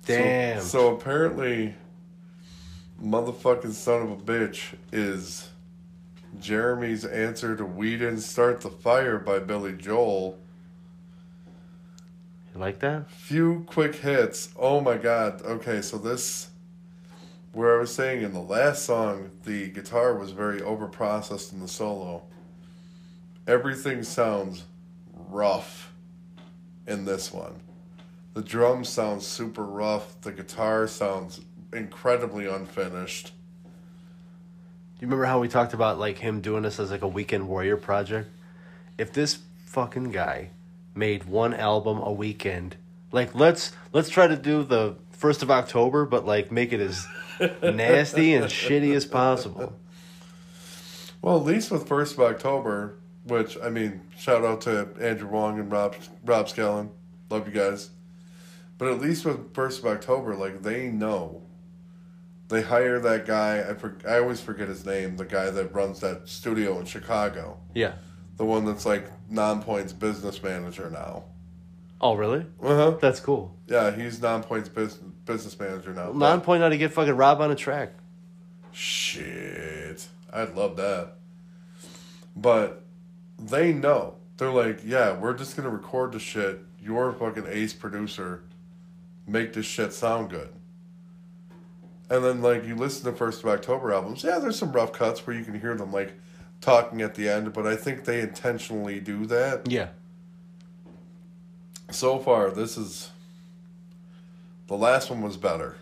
Damn. 0.04 0.60
So, 0.60 0.66
so 0.66 0.94
apparently, 0.94 1.74
motherfucking 3.02 3.72
son 3.72 4.02
of 4.02 4.10
a 4.10 4.16
bitch 4.16 4.74
is 4.92 5.48
Jeremy's 6.38 7.06
answer 7.06 7.56
to 7.56 7.64
"We 7.64 7.92
Didn't 7.92 8.20
Start 8.20 8.60
the 8.60 8.68
Fire" 8.70 9.18
by 9.18 9.38
Billy 9.38 9.72
Joel. 9.72 10.38
You 12.56 12.62
like 12.62 12.78
that? 12.80 13.10
Few 13.10 13.64
quick 13.66 13.96
hits. 13.96 14.48
Oh 14.58 14.80
my 14.80 14.96
god. 14.96 15.42
Okay, 15.42 15.82
so 15.82 15.98
this, 15.98 16.48
where 17.52 17.76
I 17.76 17.80
was 17.80 17.94
saying 17.94 18.22
in 18.22 18.32
the 18.32 18.40
last 18.40 18.84
song, 18.84 19.30
the 19.44 19.68
guitar 19.68 20.14
was 20.14 20.30
very 20.30 20.60
overprocessed 20.60 21.52
in 21.52 21.60
the 21.60 21.68
solo. 21.68 22.22
Everything 23.46 24.02
sounds 24.02 24.64
rough 25.28 25.92
in 26.86 27.04
this 27.04 27.32
one. 27.32 27.60
The 28.34 28.42
drum 28.42 28.84
sounds 28.84 29.26
super 29.26 29.64
rough. 29.64 30.20
The 30.22 30.32
guitar 30.32 30.86
sounds 30.86 31.40
incredibly 31.72 32.46
unfinished. 32.46 33.32
You 35.00 35.06
remember 35.06 35.26
how 35.26 35.40
we 35.40 35.48
talked 35.48 35.75
about 35.75 35.98
like 35.98 36.18
him 36.18 36.40
doing 36.40 36.62
this 36.62 36.80
as 36.80 36.90
like 36.90 37.02
a 37.02 37.08
weekend 37.08 37.48
warrior 37.48 37.76
project? 37.76 38.30
If 38.98 39.12
this 39.12 39.38
fucking 39.66 40.10
guy 40.10 40.50
made 40.96 41.24
one 41.24 41.54
album 41.54 41.98
a 41.98 42.12
weekend, 42.12 42.76
like 43.12 43.34
let's 43.34 43.72
let's 43.92 44.08
try 44.08 44.26
to 44.26 44.36
do 44.36 44.62
the 44.62 44.96
first 45.12 45.42
of 45.42 45.50
October, 45.50 46.04
but 46.04 46.26
like 46.26 46.50
make 46.50 46.72
it 46.72 46.80
as 46.80 47.06
nasty 47.62 48.34
and 48.34 48.46
shitty 48.46 48.94
as 48.94 49.04
possible. 49.06 49.74
Well, 51.22 51.36
at 51.38 51.44
least 51.44 51.70
with 51.70 51.88
First 51.88 52.14
of 52.14 52.20
October, 52.20 52.96
which 53.24 53.56
I 53.62 53.68
mean, 53.68 54.02
shout 54.16 54.44
out 54.44 54.60
to 54.62 54.88
Andrew 55.00 55.28
Wong 55.28 55.58
and 55.58 55.70
Rob 55.70 55.96
Rob 56.24 56.46
Skellen, 56.46 56.90
love 57.30 57.46
you 57.48 57.52
guys. 57.54 57.90
But 58.78 58.88
at 58.88 59.00
least 59.00 59.24
with 59.24 59.54
First 59.54 59.80
of 59.80 59.86
October, 59.86 60.36
like 60.36 60.62
they 60.62 60.88
know, 60.88 61.42
they 62.48 62.62
hire 62.62 63.00
that 63.00 63.26
guy. 63.26 63.60
I 63.68 63.74
for, 63.74 63.96
I 64.06 64.18
always 64.18 64.40
forget 64.40 64.68
his 64.68 64.84
name. 64.86 65.16
The 65.16 65.24
guy 65.24 65.50
that 65.50 65.74
runs 65.74 66.00
that 66.00 66.28
studio 66.28 66.78
in 66.78 66.84
Chicago, 66.86 67.58
Yeah. 67.74 67.94
The 68.37 68.45
one 68.45 68.64
that's 68.64 68.85
like 68.85 69.11
Nonpoint's 69.31 69.93
business 69.93 70.43
manager 70.43 70.90
now. 70.90 71.25
Oh 72.00 72.14
really? 72.14 72.45
Uh 72.62 72.76
huh. 72.76 72.90
That's 73.00 73.21
cool. 73.21 73.57
Yeah, 73.66 73.90
he's 73.90 74.19
Nonpoint's 74.19 74.69
business 74.69 75.00
business 75.25 75.59
manager 75.59 75.93
now. 75.93 76.12
Nonpoint 76.12 76.61
how 76.61 76.69
to 76.69 76.78
get 76.78 76.93
fucking 76.93 77.16
Rob 77.16 77.40
on 77.40 77.50
a 77.50 77.55
track. 77.55 77.93
Shit. 78.73 80.07
I'd 80.33 80.55
love 80.55 80.76
that. 80.76 81.14
But 82.37 82.85
they 83.38 83.73
know. 83.73 84.16
They're 84.37 84.50
like, 84.50 84.81
yeah, 84.85 85.19
we're 85.19 85.35
just 85.35 85.57
gonna 85.57 85.71
record 85.71 86.12
the 86.12 86.19
shit. 86.19 86.61
You're 86.81 87.09
a 87.09 87.14
fucking 87.14 87.47
ace 87.49 87.73
producer. 87.73 88.45
Make 89.26 89.55
this 89.55 89.66
shit 89.66 89.93
sound 89.93 90.31
good. 90.31 90.50
And 92.11 92.23
then 92.23 92.43
like 92.43 92.64
you 92.64 92.76
listen 92.76 93.11
to 93.11 93.16
First 93.16 93.43
of 93.43 93.49
October 93.49 93.93
albums, 93.93 94.23
yeah, 94.23 94.38
there's 94.38 94.59
some 94.59 94.73
rough 94.73 94.93
cuts 94.93 95.26
where 95.26 95.35
you 95.35 95.45
can 95.45 95.59
hear 95.59 95.75
them 95.75 95.90
like 95.90 96.12
talking 96.60 97.02
at 97.02 97.14
the 97.14 97.28
end, 97.28 97.52
but 97.52 97.66
I 97.66 97.76
think 97.76 98.04
they 98.04 98.20
intentionally 98.20 99.00
do 99.00 99.26
that. 99.26 99.70
Yeah. 99.70 99.88
So 101.90 102.18
far, 102.18 102.50
this 102.50 102.76
is 102.76 103.10
the 104.66 104.76
last 104.76 105.10
one 105.10 105.22
was 105.22 105.36
better. 105.36 105.76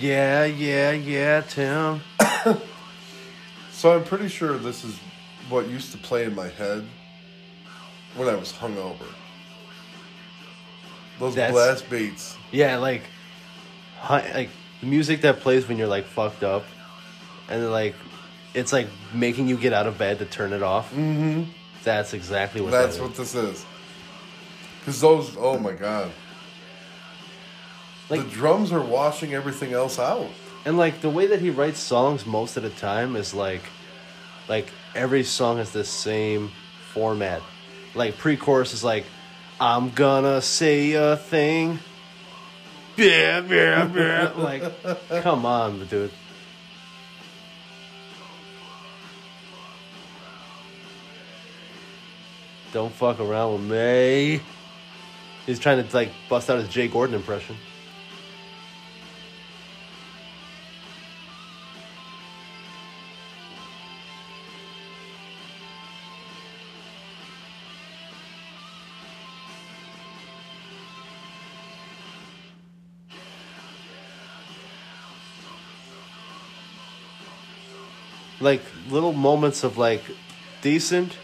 Yeah, 0.00 0.44
yeah, 0.44 0.92
yeah, 0.92 1.40
Tim. 1.40 2.02
So 3.78 3.94
I'm 3.94 4.02
pretty 4.02 4.26
sure 4.26 4.58
this 4.58 4.82
is 4.82 4.98
what 5.48 5.68
used 5.68 5.92
to 5.92 5.98
play 5.98 6.24
in 6.24 6.34
my 6.34 6.48
head 6.48 6.84
when 8.16 8.28
I 8.28 8.34
was 8.34 8.52
hungover. 8.52 9.06
Those 11.20 11.36
That's- 11.36 11.52
blast 11.52 11.88
beats. 11.88 12.36
Yeah, 12.50 12.78
like, 12.78 13.02
like 14.10 14.50
the 14.80 14.86
music 14.88 15.20
that 15.20 15.38
plays 15.38 15.68
when 15.68 15.78
you're 15.78 15.86
like 15.86 16.06
fucked 16.06 16.42
up, 16.42 16.64
and 17.48 17.70
like, 17.70 17.94
it's 18.52 18.72
like 18.72 18.88
making 19.14 19.46
you 19.46 19.56
get 19.56 19.72
out 19.72 19.86
of 19.86 19.96
bed 19.96 20.18
to 20.18 20.24
turn 20.24 20.52
it 20.52 20.64
off. 20.64 20.90
Mm-hmm. 20.92 21.44
That's 21.84 22.14
exactly 22.14 22.60
what. 22.60 22.72
That's 22.72 22.96
that 22.96 23.02
what 23.02 23.12
is. 23.12 23.16
this 23.16 23.34
is. 23.36 23.66
Because 24.80 25.00
those, 25.00 25.36
oh 25.38 25.56
my 25.56 25.74
god. 25.74 26.10
Like- 28.10 28.24
the 28.24 28.30
drums 28.30 28.72
are 28.72 28.82
washing 28.82 29.34
everything 29.34 29.72
else 29.72 30.00
out. 30.00 30.26
And 30.64 30.76
like 30.76 31.00
the 31.00 31.10
way 31.10 31.26
that 31.28 31.40
he 31.40 31.50
writes 31.50 31.78
songs 31.78 32.26
most 32.26 32.56
of 32.56 32.62
the 32.62 32.70
time 32.70 33.16
is 33.16 33.32
like, 33.32 33.62
like 34.48 34.70
every 34.94 35.22
song 35.22 35.58
has 35.58 35.72
the 35.72 35.84
same 35.84 36.50
format. 36.92 37.42
Like 37.94 38.18
pre-chorus 38.18 38.74
is 38.74 38.84
like, 38.84 39.04
I'm 39.60 39.90
gonna 39.90 40.40
say 40.42 40.92
a 40.92 41.16
thing. 41.16 41.78
Yeah, 42.96 43.44
yeah, 43.48 43.92
yeah. 43.94 44.32
Like, 44.36 44.62
come 45.22 45.46
on, 45.46 45.86
dude. 45.86 46.10
Don't 52.72 52.92
fuck 52.92 53.20
around 53.20 53.52
with 53.52 53.62
me. 53.62 54.40
He's 55.46 55.58
trying 55.58 55.86
to 55.86 55.96
like 55.96 56.10
bust 56.28 56.50
out 56.50 56.58
his 56.58 56.68
Jay 56.68 56.88
Gordon 56.88 57.14
impression. 57.14 57.56
Like 78.40 78.62
little 78.88 79.12
moments 79.12 79.64
of 79.64 79.78
like 79.78 80.02
decent 80.62 81.16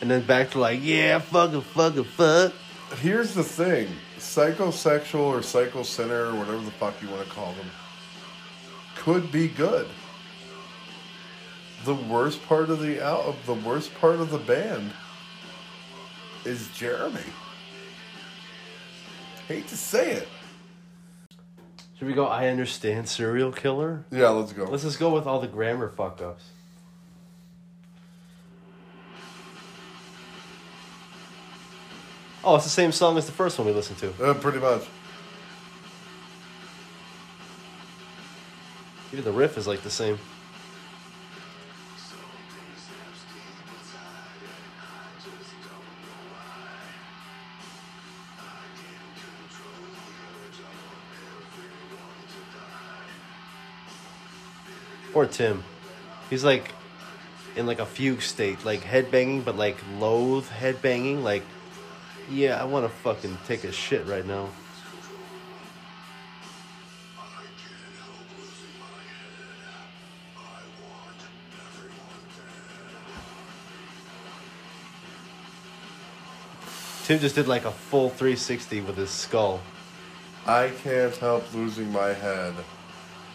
and 0.00 0.10
then 0.10 0.22
back 0.22 0.50
to 0.50 0.58
like 0.58 0.80
yeah 0.82 1.18
fuck 1.18 1.52
it 1.52 1.60
fuck 1.62 2.52
Here's 2.98 3.34
the 3.34 3.44
thing 3.44 3.88
psychosexual 4.18 5.20
or 5.20 5.42
Psycho 5.42 5.80
Synner 5.80 6.32
or 6.32 6.38
whatever 6.38 6.58
the 6.58 6.70
fuck 6.72 7.00
you 7.00 7.08
want 7.08 7.24
to 7.24 7.30
call 7.30 7.52
them 7.52 7.70
could 9.00 9.32
be 9.32 9.48
good. 9.48 9.88
The 11.84 11.94
worst 11.94 12.44
part 12.46 12.68
of 12.68 12.80
the 12.80 13.02
out 13.02 13.24
of 13.24 13.46
the 13.46 13.54
worst 13.54 13.94
part 13.94 14.16
of 14.16 14.30
the 14.30 14.38
band 14.38 14.92
is 16.44 16.68
Jeremy. 16.76 17.20
Hate 19.48 19.66
to 19.68 19.76
say 19.76 20.12
it. 20.12 20.28
Should 22.00 22.08
we 22.08 22.14
go. 22.14 22.24
I 22.24 22.48
understand. 22.48 23.10
Serial 23.10 23.52
killer? 23.52 24.06
Yeah, 24.10 24.30
let's 24.30 24.54
go. 24.54 24.64
let's 24.64 24.84
just 24.84 24.98
go 24.98 25.12
with 25.12 25.26
all 25.26 25.38
the 25.38 25.46
grammar 25.46 25.90
fuck 25.90 26.22
ups. 26.22 26.44
Oh 32.42 32.56
it's 32.56 32.64
the 32.64 32.70
same 32.70 32.90
song 32.90 33.18
as 33.18 33.26
the 33.26 33.32
first 33.32 33.58
one 33.58 33.66
we 33.66 33.74
listened 33.74 33.98
to. 33.98 34.30
Uh, 34.30 34.32
pretty 34.32 34.60
much. 34.60 34.84
even 39.12 39.22
the 39.22 39.32
riff 39.32 39.58
is 39.58 39.66
like 39.66 39.82
the 39.82 39.90
same 39.90 40.18
Or 55.20 55.26
Tim. 55.26 55.62
He's 56.30 56.44
like 56.44 56.72
in 57.54 57.66
like 57.66 57.78
a 57.78 57.84
fugue 57.84 58.22
state, 58.22 58.64
like 58.64 58.80
headbanging, 58.80 59.44
but 59.44 59.54
like 59.54 59.76
loathe 59.98 60.46
headbanging. 60.46 61.22
Like, 61.22 61.42
yeah, 62.30 62.58
I 62.58 62.64
want 62.64 62.86
to 62.86 62.88
fucking 62.88 63.36
take 63.46 63.64
a 63.64 63.70
shit 63.70 64.06
right 64.06 64.24
now. 64.24 64.48
Tim 77.04 77.18
just 77.18 77.34
did 77.34 77.46
like 77.46 77.66
a 77.66 77.70
full 77.70 78.08
360 78.08 78.80
with 78.80 78.96
his 78.96 79.10
skull. 79.10 79.60
I 80.46 80.70
can't 80.82 81.14
help 81.16 81.52
losing 81.52 81.92
my 81.92 82.14
head. 82.14 82.54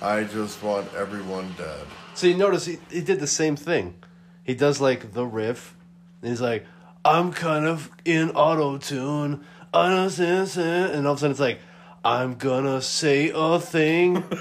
I 0.01 0.23
just 0.23 0.61
want 0.61 0.93
everyone 0.93 1.53
dead. 1.57 1.85
So 2.13 2.27
you 2.27 2.37
notice 2.37 2.65
he, 2.65 2.77
he 2.89 3.01
did 3.01 3.19
the 3.19 3.27
same 3.27 3.55
thing. 3.55 3.95
He 4.43 4.53
does 4.53 4.79
like 4.79 5.13
the 5.13 5.25
riff, 5.25 5.75
and 6.21 6.29
he's 6.29 6.41
like, 6.41 6.65
I'm 7.03 7.31
kind 7.31 7.65
of 7.65 7.89
in 8.03 8.31
auto 8.31 8.77
tune, 8.77 9.43
and 9.73 9.97
all 9.97 10.05
of 10.05 10.07
a 10.07 10.09
sudden 10.09 11.31
it's 11.31 11.39
like, 11.39 11.59
I'm 12.03 12.35
gonna 12.35 12.81
say 12.81 13.31
a 13.33 13.59
thing. 13.59 14.17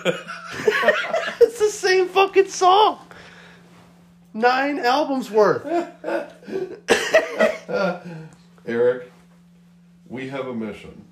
it's 1.40 1.58
the 1.58 1.70
same 1.70 2.08
fucking 2.08 2.48
song. 2.48 2.98
Nine 4.34 4.78
albums 4.80 5.30
worth. 5.30 5.64
Eric, 8.66 9.12
we 10.08 10.28
have 10.28 10.46
a 10.46 10.54
mission. 10.54 11.04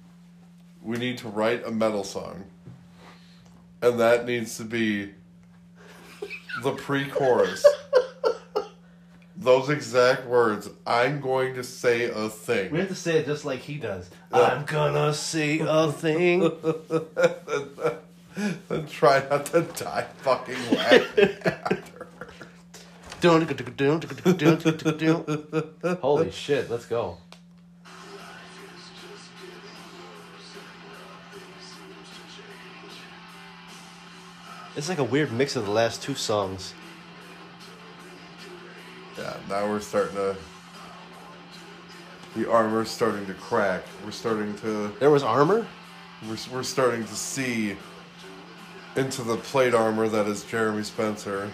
We 0.83 0.99
need 0.99 1.19
to 1.19 1.29
write 1.29 1.67
a 1.67 1.71
metal 1.71 2.05
song. 2.05 2.45
And 3.83 3.99
that 4.01 4.25
needs 4.27 4.57
to 4.59 4.65
be 4.65 5.11
the 6.63 6.73
pre 6.73 7.07
chorus. 7.07 7.67
Those 9.37 9.71
exact 9.71 10.27
words. 10.27 10.71
I'm 10.87 11.21
going 11.21 11.55
to 11.55 11.65
say 11.65 12.05
a 12.09 12.29
thing. 12.29 12.71
We 12.71 12.79
have 12.79 12.89
to 12.89 12.95
say 12.95 13.19
it 13.19 13.27
just 13.27 13.45
like 13.45 13.59
he 13.61 13.77
does. 13.77 14.09
I'm 14.31 14.65
gonna 14.65 15.13
say 15.13 15.61
a 15.61 15.91
thing. 15.91 16.51
And 18.71 18.89
try 18.89 19.23
not 19.29 19.45
to 19.47 19.61
die 19.61 20.07
fucking 20.19 20.57
laughing 20.75 21.37
after. 21.45 22.07
Holy 26.01 26.31
shit, 26.31 26.71
let's 26.71 26.87
go. 26.87 27.19
It's 34.75 34.89
like 34.89 34.99
a 34.99 35.05
weird 35.05 35.33
mix 35.33 35.55
of 35.57 35.67
the 35.67 35.71
last 35.71 36.03
two 36.03 36.15
songs. 36.15 36.73
Yeah, 39.19 39.37
now 39.49 39.69
we're 39.69 39.81
starting 39.81 40.17
to. 40.17 40.37
The 42.35 42.51
armor's 42.51 42.91
starting 42.91 43.27
to 43.27 43.35
crack. 43.35 43.83
We're 44.03 44.13
starting 44.13 44.57
to. 44.59 44.89
There 44.99 45.11
was 45.11 45.23
armor? 45.23 45.67
We're, 46.27 46.39
we're 46.51 46.63
starting 46.63 47.05
to 47.05 47.15
see 47.15 47.77
into 48.97 49.23
the 49.23 49.37
plate 49.37 49.75
armor 49.75 50.09
that 50.09 50.27
is 50.27 50.43
Jeremy 50.45 50.85
Spencer. 50.85 51.51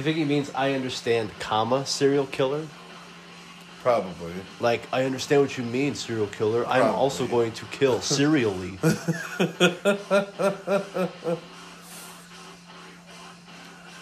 You 0.00 0.04
think 0.04 0.16
he 0.16 0.24
means 0.24 0.50
I 0.54 0.72
understand, 0.72 1.30
comma, 1.40 1.84
serial 1.84 2.24
killer? 2.24 2.66
Probably. 3.82 4.32
Like, 4.58 4.88
I 4.94 5.04
understand 5.04 5.42
what 5.42 5.58
you 5.58 5.64
mean, 5.64 5.94
serial 5.94 6.26
killer. 6.26 6.66
I'm 6.66 6.94
also 6.94 7.26
going 7.26 7.52
to 7.52 7.66
kill 7.66 8.00
serially. 8.16 8.78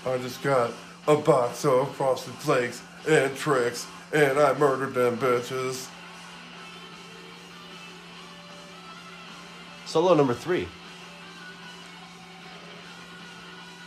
I 0.06 0.18
just 0.18 0.40
got 0.40 0.70
a 1.08 1.16
box 1.16 1.64
of 1.64 1.92
frosted 1.96 2.34
flakes 2.34 2.80
and 3.08 3.34
tricks, 3.36 3.88
and 4.12 4.38
I 4.38 4.56
murdered 4.56 4.94
them 4.94 5.18
bitches. 5.18 5.88
Solo 9.84 10.14
number 10.14 10.34
three. 10.34 10.68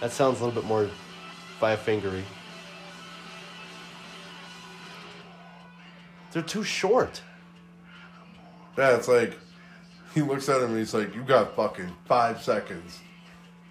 That 0.02 0.12
sounds 0.12 0.42
a 0.42 0.44
little 0.44 0.62
bit 0.62 0.68
more 0.68 0.90
five 1.62 1.80
fingery. 1.80 2.24
They're 6.32 6.42
too 6.42 6.64
short. 6.64 7.22
Yeah, 8.76 8.96
it's 8.96 9.08
like 9.08 9.38
he 10.16 10.24
looks 10.24 10.50
at 10.50 10.60
him 10.60 10.72
and 10.72 10.80
he's 10.80 10.96
like, 10.96 11.14
"You 11.14 11.22
got 11.22 11.56
fucking 11.56 11.92
five 12.06 12.42
seconds. 12.42 12.98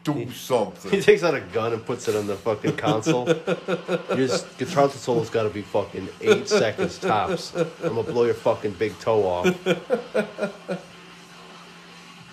Do 0.04 0.12
He 0.12 0.30
something." 0.30 0.88
He 0.92 1.00
takes 1.00 1.24
out 1.24 1.34
a 1.34 1.40
gun 1.40 1.72
and 1.72 1.84
puts 1.84 2.06
it 2.06 2.14
on 2.14 2.28
the 2.28 2.36
fucking 2.36 2.76
console. 2.76 3.26
Your 4.16 4.28
guitar 4.56 4.88
solo's 4.88 5.28
got 5.28 5.42
to 5.42 5.50
be 5.50 5.62
fucking 5.62 6.08
eight 6.20 6.48
seconds 6.48 6.96
tops. 6.96 7.56
I'm 7.56 7.66
gonna 7.82 8.04
blow 8.04 8.24
your 8.24 8.34
fucking 8.34 8.72
big 8.72 8.96
toe 9.00 9.24
off. 9.26 9.66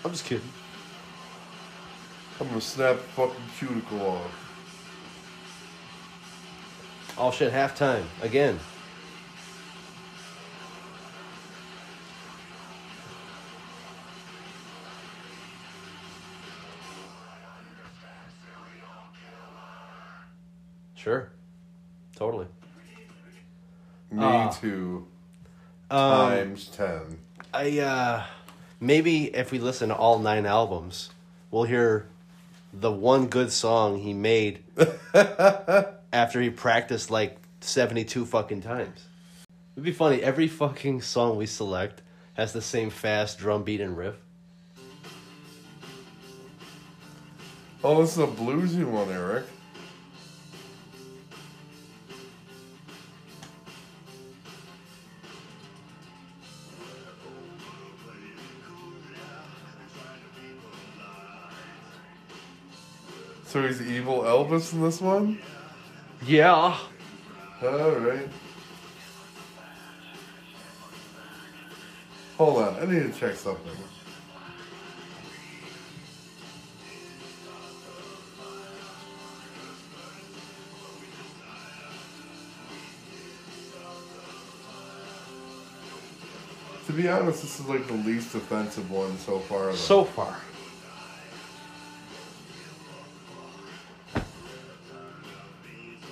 I'm 0.06 0.12
just 0.12 0.26
kidding. 0.26 0.48
I'm 2.40 2.48
gonna 2.48 2.62
snap 2.62 2.98
the 2.98 3.02
fucking 3.02 3.44
cuticle 3.58 4.02
off. 4.06 4.47
Shit, 7.32 7.52
halftime 7.52 8.04
again. 8.22 8.60
Sure, 20.96 21.30
totally. 22.16 22.48
Me 24.12 24.24
Ah. 24.24 24.50
too. 24.50 25.06
Um, 25.90 26.00
Times 26.30 26.66
ten. 26.68 27.20
I 27.54 27.80
uh 27.80 28.24
maybe 28.80 29.26
if 29.36 29.52
we 29.52 29.60
listen 29.60 29.90
to 29.90 29.96
all 29.96 30.20
nine 30.20 30.46
albums, 30.46 31.12
we'll 31.52 31.64
hear 31.64 32.08
the 32.74 32.92
one 32.92 33.28
good 33.28 33.52
song 33.52 34.00
he 34.00 34.14
made 34.14 34.64
after 36.14 36.42
he 36.42 36.50
practiced 36.50 37.12
like 37.12 37.38
72 37.62 38.26
fucking 38.26 38.62
times. 38.62 39.06
It'd 39.76 39.84
be 39.84 39.92
funny, 39.92 40.22
every 40.24 40.48
fucking 40.48 41.02
song 41.02 41.38
we 41.38 41.46
select 41.46 42.02
has 42.34 42.54
the 42.54 42.62
same 42.62 42.90
fast 42.90 43.40
drum 43.40 43.64
beat 43.64 43.82
and 43.82 43.98
riff. 43.98 44.16
Oh, 47.84 48.02
this 48.02 48.14
is 48.14 48.20
a 48.20 48.28
bluesy 48.28 48.84
one, 48.84 49.10
Eric. 49.10 49.46
So 63.46 63.66
he's 63.66 63.82
evil 63.82 64.24
Elvis 64.24 64.74
in 64.74 64.82
this 64.82 65.00
one? 65.00 65.40
Yeah. 66.26 66.78
Alright. 67.64 68.28
Hold 72.38 72.64
on, 72.64 72.76
I 72.76 72.86
need 72.86 73.12
to 73.12 73.20
check 73.20 73.36
something. 73.36 73.72
To 86.86 86.94
be 86.94 87.10
honest, 87.10 87.42
this 87.42 87.60
is 87.60 87.66
like 87.66 87.86
the 87.88 87.94
least 87.94 88.34
offensive 88.36 88.90
one 88.90 89.18
so 89.18 89.40
far. 89.40 89.68
Though. 89.68 89.76
So 89.76 90.04
far. 90.06 90.38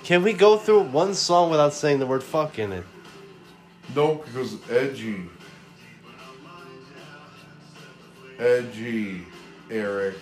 Can 0.06 0.22
we 0.22 0.34
go 0.34 0.56
through 0.56 0.82
one 0.82 1.14
song 1.14 1.50
without 1.50 1.74
saying 1.74 1.98
the 1.98 2.06
word 2.06 2.22
fuck 2.22 2.60
in 2.60 2.72
it? 2.72 2.84
No, 3.92 4.22
because 4.24 4.56
edgy. 4.70 5.22
Edgy, 8.38 9.24
Eric. 9.68 10.14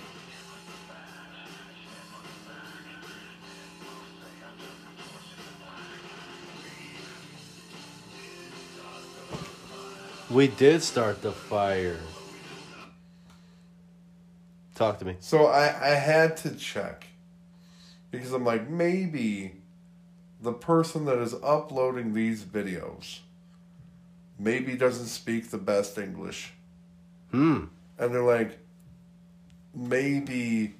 We 10.30 10.48
did 10.48 10.82
start 10.82 11.20
the 11.20 11.30
fire. 11.30 12.00
Talk 14.74 14.98
to 15.00 15.04
me. 15.04 15.16
So 15.20 15.44
I, 15.44 15.64
I 15.64 15.94
had 15.94 16.38
to 16.38 16.56
check. 16.56 17.06
Because 18.10 18.32
I'm 18.32 18.46
like, 18.46 18.70
maybe 18.70 19.60
the 20.44 20.52
person 20.52 21.06
that 21.06 21.18
is 21.18 21.34
uploading 21.42 22.12
these 22.12 22.44
videos 22.44 23.20
maybe 24.38 24.76
doesn't 24.76 25.06
speak 25.06 25.50
the 25.50 25.58
best 25.58 25.96
English. 25.96 26.52
Hmm. 27.30 27.64
And 27.98 28.14
they're 28.14 28.22
like, 28.22 28.58
maybe 29.74 30.74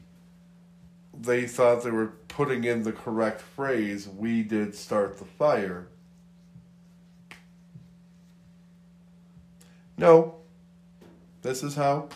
they 1.18 1.46
thought 1.46 1.83
they 1.83 1.90
were 1.90 2.12
putting 2.29 2.64
in 2.64 2.83
the 2.83 2.92
correct 2.92 3.40
phrase, 3.40 4.07
we 4.07 4.42
did 4.42 4.74
start 4.74 5.18
the 5.18 5.24
fire. 5.24 5.87
No. 9.96 10.35
This 11.42 11.62
is 11.62 11.77
how 11.77 12.09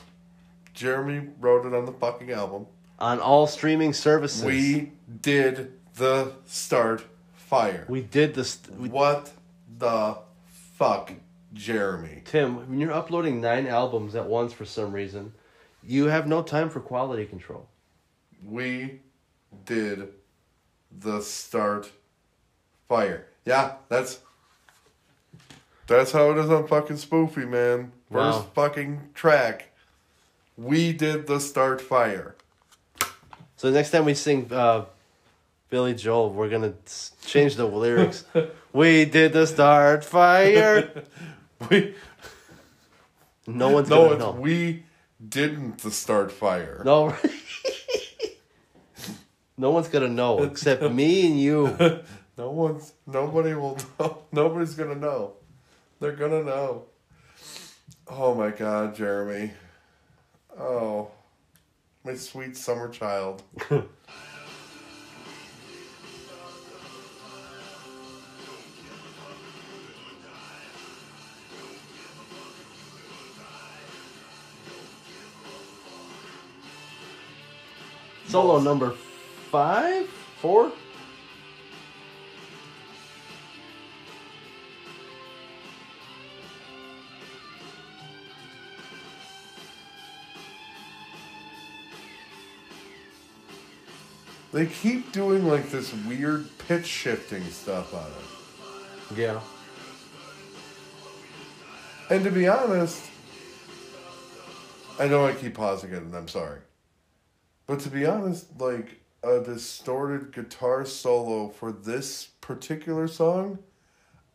Jeremy 0.74 1.28
wrote 1.40 1.64
it 1.64 1.74
on 1.74 1.86
the 1.86 1.92
fucking 1.92 2.30
album. 2.30 2.66
On 2.98 3.20
all 3.20 3.46
streaming 3.46 3.92
services. 3.94 4.44
We 4.44 4.92
did 5.22 5.72
the 5.94 6.32
start 6.44 7.04
fire. 7.48 7.84
we 7.88 8.00
did 8.02 8.34
this. 8.34 8.58
We, 8.76 8.88
what 8.88 9.32
the 9.78 10.18
fuck, 10.76 11.12
Jeremy? 11.54 12.22
Tim, 12.24 12.68
when 12.68 12.78
you're 12.80 12.92
uploading 12.92 13.40
nine 13.40 13.66
albums 13.66 14.14
at 14.14 14.26
once 14.26 14.52
for 14.52 14.64
some 14.64 14.92
reason, 14.92 15.32
you 15.82 16.06
have 16.06 16.26
no 16.26 16.42
time 16.42 16.68
for 16.70 16.80
quality 16.80 17.24
control. 17.26 17.68
We 18.44 19.00
did 19.64 20.08
the 20.96 21.20
start 21.20 21.90
fire. 22.88 23.26
Yeah, 23.44 23.74
that's 23.88 24.20
that's 25.86 26.12
how 26.12 26.30
it 26.32 26.38
is 26.38 26.50
on 26.50 26.66
fucking 26.66 26.96
Spoofy, 26.96 27.48
man. 27.48 27.92
First 28.12 28.38
Wow. 28.40 28.46
fucking 28.54 29.10
track. 29.14 29.70
We 30.56 30.92
did 30.92 31.26
the 31.26 31.38
start 31.40 31.80
fire. 31.80 32.34
So 33.56 33.70
next 33.70 33.90
time 33.90 34.04
we 34.04 34.14
sing 34.14 34.48
uh, 34.52 34.84
Billy 35.70 35.94
Joel, 35.94 36.30
we're 36.32 36.48
gonna 36.48 36.74
change 37.26 37.56
the 37.56 37.66
lyrics. 37.66 38.24
we 38.72 39.04
did 39.04 39.32
the 39.32 39.46
start 39.46 40.04
fire. 40.04 41.04
We 41.68 41.96
No 43.48 43.70
one's 43.70 43.88
no, 43.90 43.96
gonna 44.04 44.14
it's 44.14 44.20
know. 44.24 44.30
we 44.30 44.84
didn't 45.28 45.78
the 45.78 45.90
start 45.90 46.30
fire. 46.30 46.82
No. 46.84 47.16
no 49.56 49.70
one's 49.72 49.88
gonna 49.88 50.08
know 50.08 50.44
except 50.44 50.82
me 50.92 51.26
and 51.26 51.40
you. 51.40 52.02
No 52.38 52.52
one's 52.52 52.92
nobody 53.04 53.52
will 53.54 53.76
know. 53.98 54.18
Nobody's 54.30 54.76
gonna 54.76 54.94
know. 54.94 55.32
They're 55.98 56.12
gonna 56.12 56.44
know. 56.44 56.84
Oh 58.06 58.32
my 58.32 58.50
god, 58.50 58.94
Jeremy. 58.94 59.50
Oh. 60.56 61.10
My 62.04 62.14
sweet 62.14 62.56
summer 62.56 62.88
child. 62.90 63.42
Solo 78.28 78.60
number 78.60 78.90
five, 79.50 80.06
four. 80.06 80.70
They 94.52 94.66
keep 94.66 95.12
doing 95.12 95.46
like 95.46 95.70
this 95.70 95.94
weird 96.06 96.48
pitch 96.58 96.84
shifting 96.84 97.44
stuff 97.44 97.94
on 97.94 98.06
it. 98.06 99.18
Yeah. 99.18 99.40
And 102.10 102.24
to 102.24 102.30
be 102.30 102.46
honest, 102.46 103.02
I 104.98 105.06
know 105.08 105.26
I 105.26 105.32
keep 105.32 105.54
pausing 105.54 105.92
it 105.92 106.02
and 106.02 106.14
I'm 106.14 106.28
sorry. 106.28 106.58
But 107.68 107.80
to 107.80 107.90
be 107.90 108.06
honest, 108.06 108.58
like 108.58 109.02
a 109.22 109.40
distorted 109.40 110.32
guitar 110.32 110.86
solo 110.86 111.50
for 111.50 111.70
this 111.70 112.30
particular 112.40 113.06
song, 113.06 113.58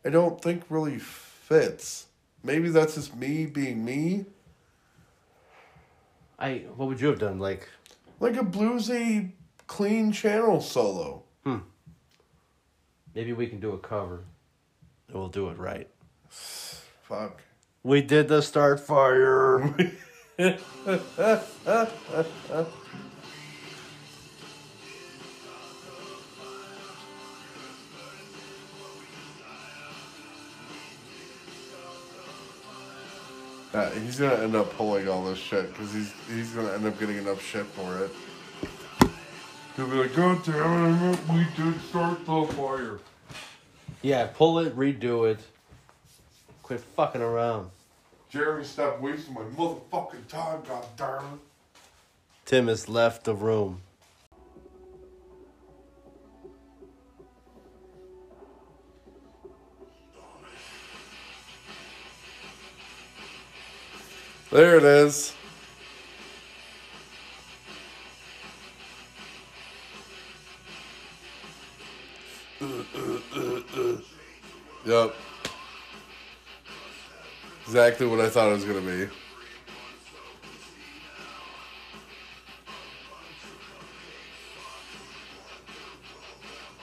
I 0.04 0.10
don't 0.10 0.40
think 0.40 0.62
really 0.68 1.00
fits. 1.00 2.06
Maybe 2.44 2.68
that's 2.68 2.94
just 2.94 3.16
me 3.16 3.46
being 3.46 3.84
me. 3.84 4.26
I 6.38 6.66
what 6.76 6.88
would 6.88 7.00
you 7.00 7.08
have 7.08 7.18
done? 7.18 7.40
Like 7.40 7.68
Like 8.20 8.36
a 8.36 8.44
bluesy, 8.44 9.32
clean 9.66 10.12
channel 10.12 10.60
solo. 10.60 11.24
Hmm. 11.42 11.58
Maybe 13.16 13.32
we 13.32 13.48
can 13.48 13.58
do 13.58 13.72
a 13.72 13.78
cover. 13.78 14.22
And 15.08 15.16
we'll 15.16 15.28
do 15.28 15.48
it 15.48 15.58
right. 15.58 15.88
Fuck. 16.28 17.42
We 17.82 18.00
did 18.00 18.28
the 18.28 18.42
start 18.42 18.78
fire. 18.78 19.74
Uh, 33.74 33.90
he's 33.90 34.20
gonna 34.20 34.36
end 34.36 34.54
up 34.54 34.72
pulling 34.76 35.08
all 35.08 35.24
this 35.24 35.38
shit 35.38 35.68
because 35.72 35.92
he's 35.92 36.14
he's 36.28 36.50
gonna 36.50 36.72
end 36.72 36.86
up 36.86 36.96
getting 37.00 37.16
enough 37.16 37.42
shit 37.44 37.66
for 37.66 38.04
it. 38.04 38.10
He'll 39.74 39.88
be 39.88 39.96
like, 39.96 40.14
God 40.14 40.44
damn 40.44 41.12
it, 41.12 41.18
we 41.28 41.44
did 41.56 41.80
start 41.80 42.24
the 42.24 42.46
fire. 42.52 43.00
yeah, 44.02 44.28
pull 44.32 44.60
it, 44.60 44.76
redo 44.76 45.28
it. 45.28 45.40
Quit 46.62 46.80
fucking 46.94 47.20
around. 47.20 47.70
Jeremy, 48.30 48.62
stop 48.64 49.00
wasting 49.00 49.34
my 49.34 49.40
motherfucking 49.42 50.28
time, 50.28 50.62
god 50.68 50.86
damn 50.96 51.24
it. 51.34 51.40
Tim 52.44 52.68
has 52.68 52.88
left 52.88 53.24
the 53.24 53.34
room. 53.34 53.80
There 64.54 64.76
it 64.76 64.84
is. 64.84 65.34
Yep. 74.86 75.16
Exactly 77.64 78.06
what 78.06 78.20
I 78.20 78.30
thought 78.30 78.50
it 78.50 78.52
was 78.52 78.64
gonna 78.64 78.80
be. 78.80 79.08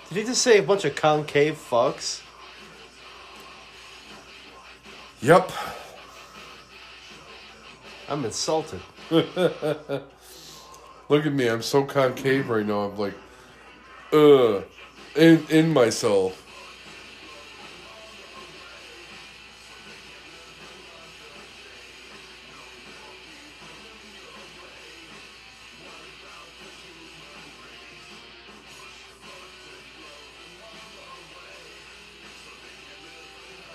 Did 0.09 0.17
he 0.17 0.23
just 0.25 0.41
say 0.41 0.57
a 0.57 0.63
bunch 0.63 0.83
of 0.83 0.93
concave 0.93 1.57
fucks? 1.57 2.19
Yep. 5.21 5.49
I'm 8.11 8.25
insulted. 8.25 8.81
Look 9.09 9.25
at 11.09 11.31
me, 11.31 11.47
I'm 11.47 11.61
so 11.61 11.85
concave 11.85 12.49
right 12.49 12.65
now. 12.65 12.81
I'm 12.81 12.97
like, 12.97 13.13
uh, 14.11 14.63
in 15.15 15.45
in 15.49 15.71
myself. 15.71 16.37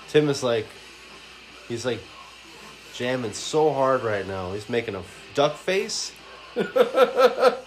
Tim 0.08 0.28
is 0.28 0.42
like, 0.42 0.66
he's 1.68 1.86
like 1.86 2.00
jamming 2.96 3.32
so 3.32 3.72
hard 3.72 4.02
right 4.02 4.26
now. 4.26 4.52
He's 4.52 4.68
making 4.68 4.94
a 4.94 5.02
duck 5.34 5.56
face. 5.56 6.12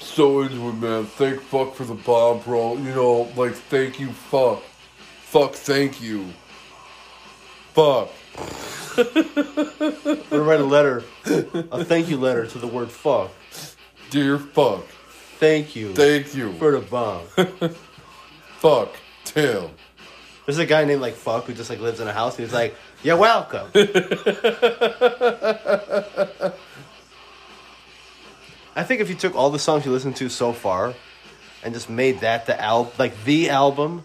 So 0.00 0.40
into 0.40 0.68
it, 0.68 0.72
man. 0.72 1.04
Thank 1.06 1.40
fuck 1.40 1.74
for 1.74 1.84
the 1.84 1.94
bomb, 1.94 2.40
bro. 2.40 2.76
You 2.76 2.94
know, 2.94 3.30
like, 3.36 3.52
thank 3.54 4.00
you, 4.00 4.08
fuck. 4.08 4.60
Fuck, 5.22 5.52
thank 5.52 6.02
you. 6.02 6.26
Fuck. 7.74 8.10
I'm 8.98 10.22
gonna 10.30 10.42
write 10.42 10.60
a 10.60 10.64
letter, 10.64 11.04
a 11.26 11.84
thank 11.84 12.08
you 12.08 12.16
letter 12.16 12.44
to 12.46 12.58
the 12.58 12.66
word 12.66 12.90
fuck. 12.90 13.30
Dear 14.10 14.38
fuck. 14.38 14.84
Thank 15.38 15.76
you 15.76 15.94
Thank 15.94 16.34
you. 16.34 16.52
for 16.54 16.72
the 16.72 16.80
bomb. 16.80 17.26
fuck. 18.58 18.94
Tim. 19.24 19.70
There's 20.44 20.58
a 20.58 20.66
guy 20.66 20.84
named 20.84 21.02
like 21.02 21.14
fuck 21.14 21.44
who 21.44 21.54
just 21.54 21.70
like 21.70 21.78
lives 21.78 22.00
in 22.00 22.08
a 22.08 22.12
house 22.12 22.36
and 22.36 22.44
he's 22.44 22.52
like, 22.52 22.74
"You're 23.02 23.16
welcome." 23.16 23.70
I 28.76 28.84
think 28.84 29.00
if 29.00 29.08
you 29.08 29.16
took 29.16 29.34
all 29.34 29.50
the 29.50 29.58
songs 29.58 29.84
you 29.84 29.92
listened 29.92 30.16
to 30.16 30.28
so 30.28 30.52
far 30.52 30.94
and 31.62 31.74
just 31.74 31.90
made 31.90 32.20
that 32.20 32.46
the 32.46 32.60
album, 32.60 32.92
like 32.98 33.24
the 33.24 33.50
album, 33.50 34.04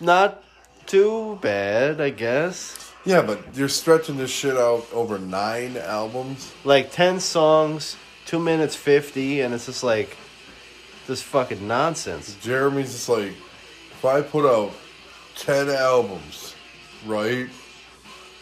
not 0.00 0.42
too 0.86 1.38
bad, 1.40 2.00
I 2.00 2.10
guess. 2.10 2.92
Yeah, 3.04 3.22
but 3.22 3.54
you're 3.54 3.68
stretching 3.68 4.16
this 4.16 4.30
shit 4.30 4.56
out 4.56 4.86
over 4.92 5.18
nine 5.18 5.76
albums. 5.76 6.52
Like 6.64 6.92
ten 6.92 7.20
songs, 7.20 7.96
two 8.26 8.38
minutes 8.38 8.74
fifty, 8.76 9.40
and 9.40 9.54
it's 9.54 9.66
just 9.66 9.84
like 9.84 10.16
this 11.08 11.22
fucking 11.22 11.66
nonsense. 11.66 12.36
Jeremy's 12.42 12.92
just 12.92 13.08
like, 13.08 13.32
if 13.92 14.04
I 14.04 14.20
put 14.20 14.44
out 14.44 14.72
10 15.36 15.70
albums, 15.70 16.54
right? 17.06 17.48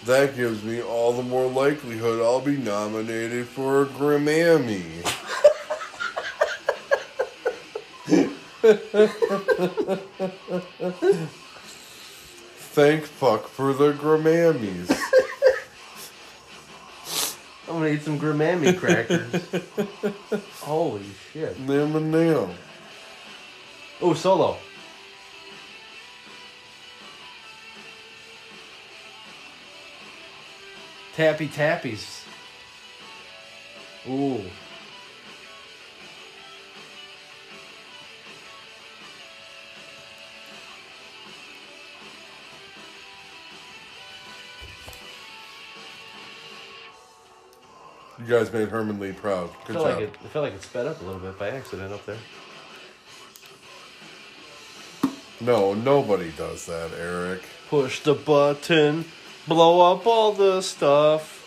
That 0.04 0.36
gives 0.36 0.62
me 0.62 0.82
all 0.82 1.12
the 1.12 1.22
more 1.22 1.48
likelihood 1.50 2.20
I'll 2.20 2.40
be 2.40 2.56
nominated 2.56 3.48
for 3.48 3.82
a 3.82 3.86
Grammy. 3.86 5.02
Thank 12.76 13.04
fuck 13.04 13.48
for 13.48 13.72
the 13.72 13.92
Grammys. 13.92 14.90
I'm 17.68 17.74
gonna 17.74 17.88
eat 17.88 18.02
some 18.02 18.18
Grammy 18.18 18.78
crackers. 18.78 19.42
Holy 20.60 21.04
shit! 21.32 21.58
Nim 21.58 21.96
and 21.96 22.12
nim. 22.12 22.50
Oh, 24.00 24.14
solo. 24.14 24.58
Tappy 31.16 31.48
tappies. 31.48 32.24
Ooh. 34.06 34.42
You 48.18 48.24
guys 48.26 48.52
made 48.52 48.68
Herman 48.68 49.00
Li 49.00 49.12
proud. 49.12 49.48
I 49.48 49.66
Good 49.66 49.72
feel 49.72 49.74
job. 49.74 49.84
like 49.84 50.00
it. 50.00 50.14
I 50.22 50.28
feel 50.28 50.42
like 50.42 50.52
it 50.52 50.62
sped 50.62 50.86
up 50.86 51.00
a 51.00 51.04
little 51.04 51.20
bit 51.20 51.38
by 51.38 51.48
accident 51.48 51.94
up 51.94 52.04
there. 52.04 52.18
No, 55.40 55.72
nobody 55.72 56.30
does 56.32 56.66
that, 56.66 56.90
Eric. 56.98 57.42
Push 57.68 58.00
the 58.00 58.14
button, 58.14 59.06
blow 59.46 59.92
up 59.94 60.06
all 60.06 60.32
the 60.32 60.60
stuff. 60.60 61.42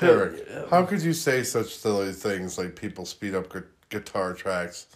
Eric, 0.00 0.48
how 0.70 0.84
could 0.84 1.02
you 1.02 1.12
say 1.12 1.44
such 1.44 1.76
silly 1.76 2.12
things 2.12 2.58
like 2.58 2.74
people 2.74 3.06
speed 3.06 3.34
up 3.34 3.48
gu- 3.48 3.62
guitar 3.88 4.32
tracks? 4.34 4.86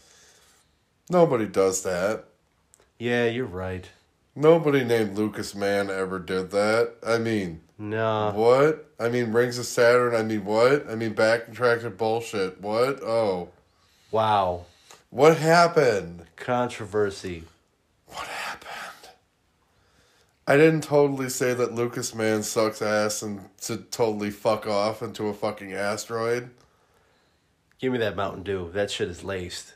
Nobody 1.08 1.46
does 1.46 1.82
that. 1.84 2.24
Yeah, 2.98 3.26
you're 3.26 3.44
right. 3.46 3.88
Nobody 4.34 4.84
named 4.84 5.16
Lucas 5.16 5.54
Mann 5.54 5.90
ever 5.90 6.18
did 6.18 6.50
that. 6.50 6.94
I 7.06 7.18
mean, 7.18 7.60
Nah. 7.78 8.32
what? 8.32 8.90
I 8.98 9.08
mean, 9.08 9.32
Rings 9.32 9.58
of 9.58 9.66
Saturn. 9.66 10.14
I 10.14 10.22
mean, 10.22 10.44
what? 10.44 10.90
I 10.90 10.94
mean, 10.96 11.12
back 11.12 11.52
tracks 11.52 11.84
are 11.84 11.90
bullshit. 11.90 12.60
What? 12.60 13.02
Oh. 13.02 13.50
Wow. 14.10 14.64
What 15.10 15.36
happened? 15.38 16.24
Controversy. 16.36 17.44
What 18.08 18.26
happened? 18.26 18.35
I 20.48 20.56
didn't 20.56 20.82
totally 20.82 21.28
say 21.28 21.54
that 21.54 21.74
Lucas 21.74 22.14
Mann 22.14 22.44
sucks 22.44 22.80
ass 22.80 23.22
and 23.22 23.48
to 23.62 23.78
totally 23.78 24.30
fuck 24.30 24.66
off 24.66 25.02
into 25.02 25.26
a 25.26 25.34
fucking 25.34 25.72
asteroid. 25.72 26.50
Give 27.80 27.92
me 27.92 27.98
that 27.98 28.14
Mountain 28.14 28.44
Dew. 28.44 28.70
That 28.72 28.90
shit 28.90 29.08
is 29.08 29.24
laced. 29.24 29.74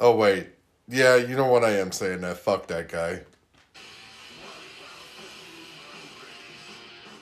Oh, 0.00 0.16
wait. 0.16 0.48
Yeah, 0.88 1.16
you 1.16 1.36
know 1.36 1.46
what? 1.46 1.64
I 1.64 1.72
am 1.72 1.92
saying 1.92 2.22
that. 2.22 2.38
Fuck 2.38 2.66
that 2.68 2.88
guy. 2.88 3.20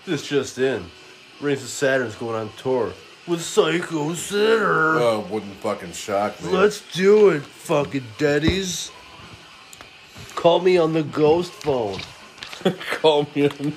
This 0.07 0.27
just 0.27 0.59
in. 0.59 0.85
Rings 1.41 1.63
of 1.63 1.69
Saturn's 1.69 2.15
going 2.15 2.37
on 2.37 2.51
tour 2.57 2.93
with 3.27 3.43
Psycho 3.43 4.11
Synner. 4.11 5.01
Oh, 5.01 5.27
wouldn't 5.31 5.55
fucking 5.57 5.93
shock 5.93 6.41
me. 6.43 6.51
Let's 6.51 6.81
do 6.93 7.31
it, 7.31 7.43
fucking 7.43 8.05
daddies. 8.19 8.91
Call 10.35 10.61
me 10.61 10.77
on 10.79 10.93
the 10.93 11.03
ghost 11.03 11.53
phone. 11.53 12.01
call 13.01 13.27
me 13.35 13.45
in. 13.45 13.75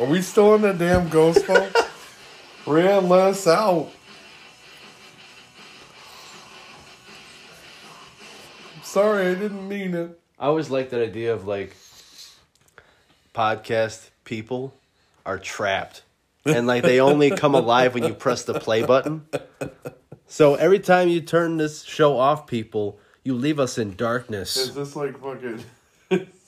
Are 0.00 0.06
we 0.06 0.22
still 0.22 0.54
in 0.54 0.62
that 0.62 0.78
damn 0.78 1.08
ghost 1.08 1.44
phone? 1.44 1.70
Ran, 2.66 3.08
let 3.08 3.28
us 3.28 3.46
out. 3.46 3.90
Sorry, 8.82 9.26
I 9.26 9.34
didn't 9.34 9.68
mean 9.68 9.94
it. 9.94 10.20
I 10.38 10.46
always 10.46 10.70
like 10.70 10.90
that 10.90 11.02
idea 11.02 11.32
of 11.34 11.46
like 11.46 11.76
podcast 13.34 14.10
people 14.24 14.74
are 15.26 15.38
trapped 15.38 16.02
and 16.44 16.66
like 16.66 16.82
they 16.82 17.00
only 17.00 17.30
come 17.30 17.54
alive 17.54 17.94
when 17.94 18.04
you 18.04 18.14
press 18.14 18.44
the 18.44 18.58
play 18.58 18.84
button. 18.84 19.26
So 20.26 20.54
every 20.54 20.78
time 20.78 21.08
you 21.08 21.20
turn 21.20 21.56
this 21.56 21.82
show 21.84 22.18
off, 22.18 22.46
people, 22.46 22.98
you 23.24 23.34
leave 23.34 23.60
us 23.60 23.78
in 23.78 23.94
darkness. 23.96 24.56
Is 24.56 24.74
this 24.74 24.96
like 24.96 25.20
fucking? 25.20 25.62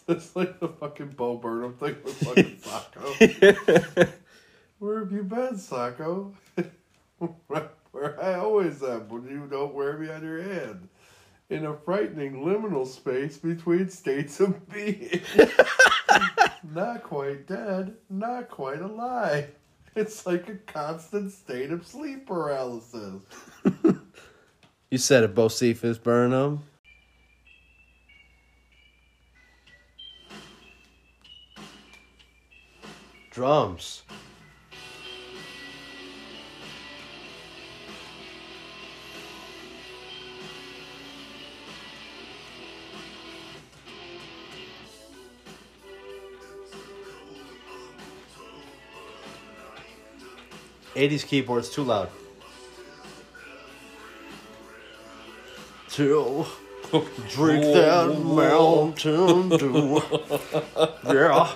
Is 0.08 0.16
this 0.16 0.36
like 0.36 0.60
the 0.60 0.68
fucking 0.68 1.14
Bo 1.16 1.36
Burnham 1.36 1.74
thing 1.74 1.96
with 2.04 2.14
fucking 2.14 2.56
Socko? 2.62 4.08
Where 4.78 5.00
have 5.00 5.10
you 5.10 5.22
been, 5.22 5.54
Socko? 5.54 6.32
where, 7.48 7.70
where 7.90 8.22
I 8.22 8.34
always 8.34 8.82
am 8.82 9.08
when 9.08 9.24
you 9.24 9.48
don't 9.50 9.74
wear 9.74 9.98
me 9.98 10.08
on 10.08 10.22
your 10.22 10.42
hand. 10.42 10.88
In 11.48 11.64
a 11.64 11.74
frightening 11.74 12.44
liminal 12.44 12.86
space 12.86 13.38
between 13.38 13.88
states 13.88 14.38
of 14.38 14.68
being. 14.68 15.22
not 16.74 17.02
quite 17.02 17.46
dead, 17.48 17.94
not 18.10 18.48
quite 18.48 18.80
alive. 18.80 19.50
It's 19.96 20.26
like 20.26 20.48
a 20.48 20.56
constant 20.70 21.32
state 21.32 21.70
of 21.70 21.86
sleep 21.86 22.26
paralysis. 22.26 23.22
You 24.90 24.98
said 24.98 25.24
it, 25.24 25.34
Bocephus 25.34 26.00
Burnham. 26.00 26.62
Drums. 33.36 34.02
Eighties 50.94 51.24
keyboards 51.24 51.68
too 51.68 51.84
loud. 51.84 52.08
Till 55.90 56.48
drink 57.28 57.64
that 57.64 58.18
Mountain 58.18 59.50
Dew. 59.50 60.00
Yeah. 61.14 61.52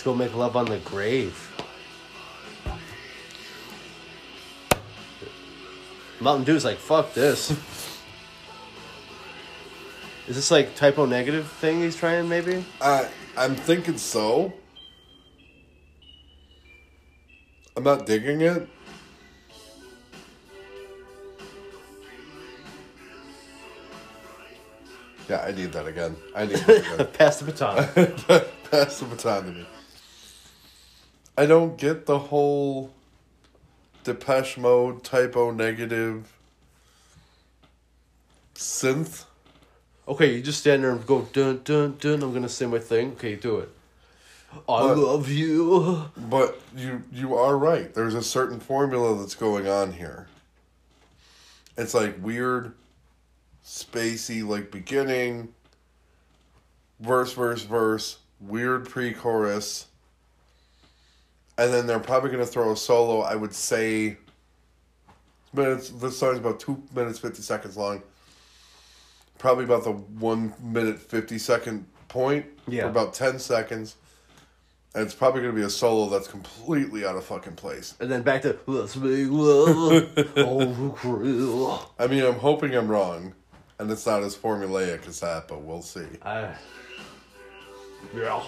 Let's 0.00 0.06
go 0.06 0.14
make 0.14 0.34
love 0.34 0.56
on 0.56 0.64
the 0.64 0.78
grave. 0.78 1.52
Mountain 6.20 6.44
Dew's 6.44 6.64
like, 6.64 6.78
fuck 6.78 7.12
this. 7.12 7.50
Is 10.26 10.36
this 10.36 10.50
like 10.50 10.74
Type 10.74 10.98
O 10.98 11.04
Negative 11.04 11.46
thing 11.46 11.82
he's 11.82 11.96
trying 11.96 12.30
maybe? 12.30 12.64
I 12.80 13.10
I'm 13.36 13.54
thinking 13.54 13.98
so. 13.98 14.54
I'm 17.76 17.82
not 17.82 18.06
digging 18.06 18.40
it. 18.40 18.66
Yeah, 25.28 25.42
I 25.42 25.52
need 25.52 25.72
that 25.72 25.86
again. 25.86 26.16
I 26.34 26.46
need 26.46 26.56
that 26.56 26.94
again. 26.94 27.06
Pass 27.12 27.40
the 27.40 27.44
baton. 27.44 28.44
Pass 28.70 29.00
the 29.00 29.04
baton 29.04 29.44
to 29.44 29.50
me. 29.50 29.66
I 31.40 31.46
don't 31.46 31.78
get 31.78 32.04
the 32.04 32.18
whole 32.18 32.90
Depeche 34.04 34.58
Mode 34.58 35.02
Type 35.02 35.34
O 35.38 35.50
Negative 35.50 36.30
synth. 38.54 39.24
okay, 40.06 40.34
you 40.34 40.42
just 40.42 40.60
stand 40.60 40.84
there 40.84 40.90
and 40.90 41.06
go 41.06 41.22
dun 41.32 41.62
dun 41.64 41.96
dun. 41.98 42.22
I'm 42.22 42.34
gonna 42.34 42.46
say 42.46 42.66
my 42.66 42.78
thing. 42.78 43.12
Okay, 43.12 43.36
do 43.36 43.56
it. 43.56 43.70
I 44.52 44.84
What? 44.84 44.98
love 44.98 45.28
you. 45.30 46.10
But 46.14 46.60
you 46.76 47.04
you 47.10 47.34
are 47.36 47.56
right. 47.56 47.94
There's 47.94 48.14
a 48.14 48.22
certain 48.22 48.60
formula 48.60 49.18
that's 49.18 49.34
going 49.34 49.66
on 49.66 49.92
here. 49.94 50.26
It's 51.78 51.94
like 51.94 52.22
weird, 52.22 52.74
spacey, 53.64 54.46
like 54.46 54.70
beginning, 54.70 55.54
verse, 57.00 57.32
verse, 57.32 57.62
verse, 57.62 58.18
weird 58.42 58.86
pre-chorus, 58.90 59.86
and 61.60 61.72
then 61.74 61.86
they're 61.86 62.00
probably 62.00 62.30
gonna 62.30 62.46
throw 62.46 62.72
a 62.72 62.76
solo. 62.76 63.20
I 63.20 63.36
would 63.36 63.54
say. 63.54 64.16
Minutes. 65.52 65.90
This 65.90 66.16
song's 66.18 66.38
about 66.38 66.58
two 66.58 66.82
minutes 66.94 67.18
fifty 67.18 67.42
seconds 67.42 67.76
long. 67.76 68.02
Probably 69.38 69.64
about 69.64 69.84
the 69.84 69.92
one 69.92 70.54
minute 70.62 70.98
fifty 70.98 71.38
second 71.38 71.86
point. 72.08 72.46
Yeah. 72.66 72.84
For 72.84 72.88
about 72.88 73.12
ten 73.14 73.38
seconds. 73.38 73.96
And 74.94 75.04
it's 75.04 75.14
probably 75.14 75.42
going 75.42 75.54
to 75.54 75.60
be 75.60 75.64
a 75.64 75.70
solo 75.70 76.08
that's 76.08 76.26
completely 76.26 77.04
out 77.04 77.14
of 77.14 77.24
fucking 77.24 77.54
place. 77.54 77.94
And 78.00 78.10
then 78.10 78.22
back 78.22 78.42
to 78.42 78.58
let's 78.66 78.96
make 78.96 79.28
love. 79.30 80.10
I 81.98 82.06
mean, 82.08 82.24
I'm 82.24 82.34
hoping 82.34 82.74
I'm 82.74 82.88
wrong, 82.88 83.34
and 83.78 83.88
it's 83.88 84.04
not 84.04 84.24
as 84.24 84.36
formulaic 84.36 85.06
as 85.06 85.20
that, 85.20 85.46
but 85.46 85.62
we'll 85.62 85.82
see. 85.82 86.06
I. 86.22 86.54
Yeah. 88.16 88.42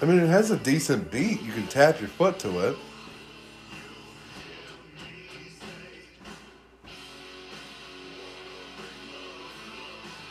I 0.00 0.04
mean, 0.04 0.20
it 0.20 0.28
has 0.28 0.52
a 0.52 0.56
decent 0.56 1.10
beat. 1.10 1.42
You 1.42 1.52
can 1.52 1.66
tap 1.66 2.00
your 2.00 2.08
foot 2.08 2.38
to 2.40 2.68
it. 2.68 2.76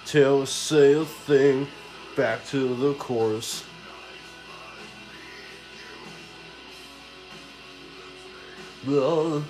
Till 0.06 0.46
say 0.46 0.94
a 0.94 1.04
thing. 1.04 1.68
Back 2.16 2.46
to 2.48 2.76
the 2.76 2.94
chorus. 2.94 3.66
Well, 8.88 9.44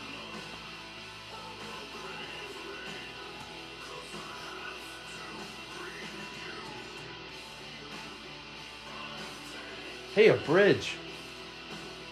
Hey, 10.17 10.29
a 10.29 10.33
bridge. 10.33 10.95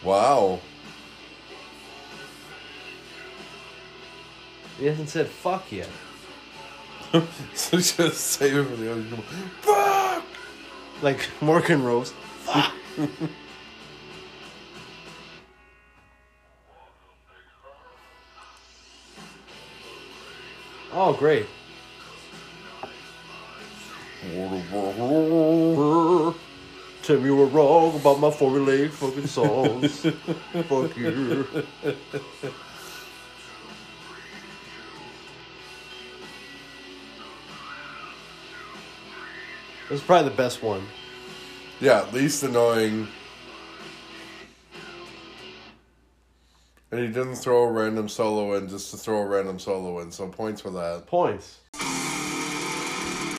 Wow. 0.03 0.59
He 4.77 4.85
hasn't 4.85 5.09
said 5.09 5.25
fuck 5.25 5.71
yet. 5.71 5.89
so 7.55 7.77
just 7.77 8.17
save 8.17 8.57
it 8.57 8.63
for 8.65 8.75
the 8.75 8.91
other. 8.91 9.01
Fuck! 9.61 10.23
Like 11.01 11.27
Morgan 11.41 11.83
Rose. 11.83 12.13
Fuck! 12.43 12.73
oh, 20.93 21.13
great. 21.13 21.47
Tell 27.05 27.19
me 27.19 27.25
you 27.25 27.35
were 27.35 27.45
wrong 27.45 27.95
about 27.95 28.19
my 28.19 28.31
formulaic 28.31 28.89
fucking 28.89 29.27
songs. 29.27 29.99
Fuck 30.67 30.97
you. 30.97 31.45
This 39.87 39.99
is 39.99 40.01
probably 40.01 40.29
the 40.31 40.35
best 40.35 40.63
one. 40.63 40.83
Yeah, 41.79 42.09
least 42.11 42.41
annoying. 42.41 43.07
And 46.89 46.99
he 46.99 47.05
didn't 47.05 47.35
throw 47.35 47.65
a 47.65 47.71
random 47.71 48.09
solo 48.09 48.55
in 48.55 48.67
just 48.67 48.89
to 48.89 48.97
throw 48.97 49.19
a 49.19 49.27
random 49.27 49.59
solo 49.59 49.99
in, 49.99 50.11
so 50.11 50.27
points 50.27 50.61
for 50.61 50.71
that. 50.71 51.05
Points. 51.05 51.59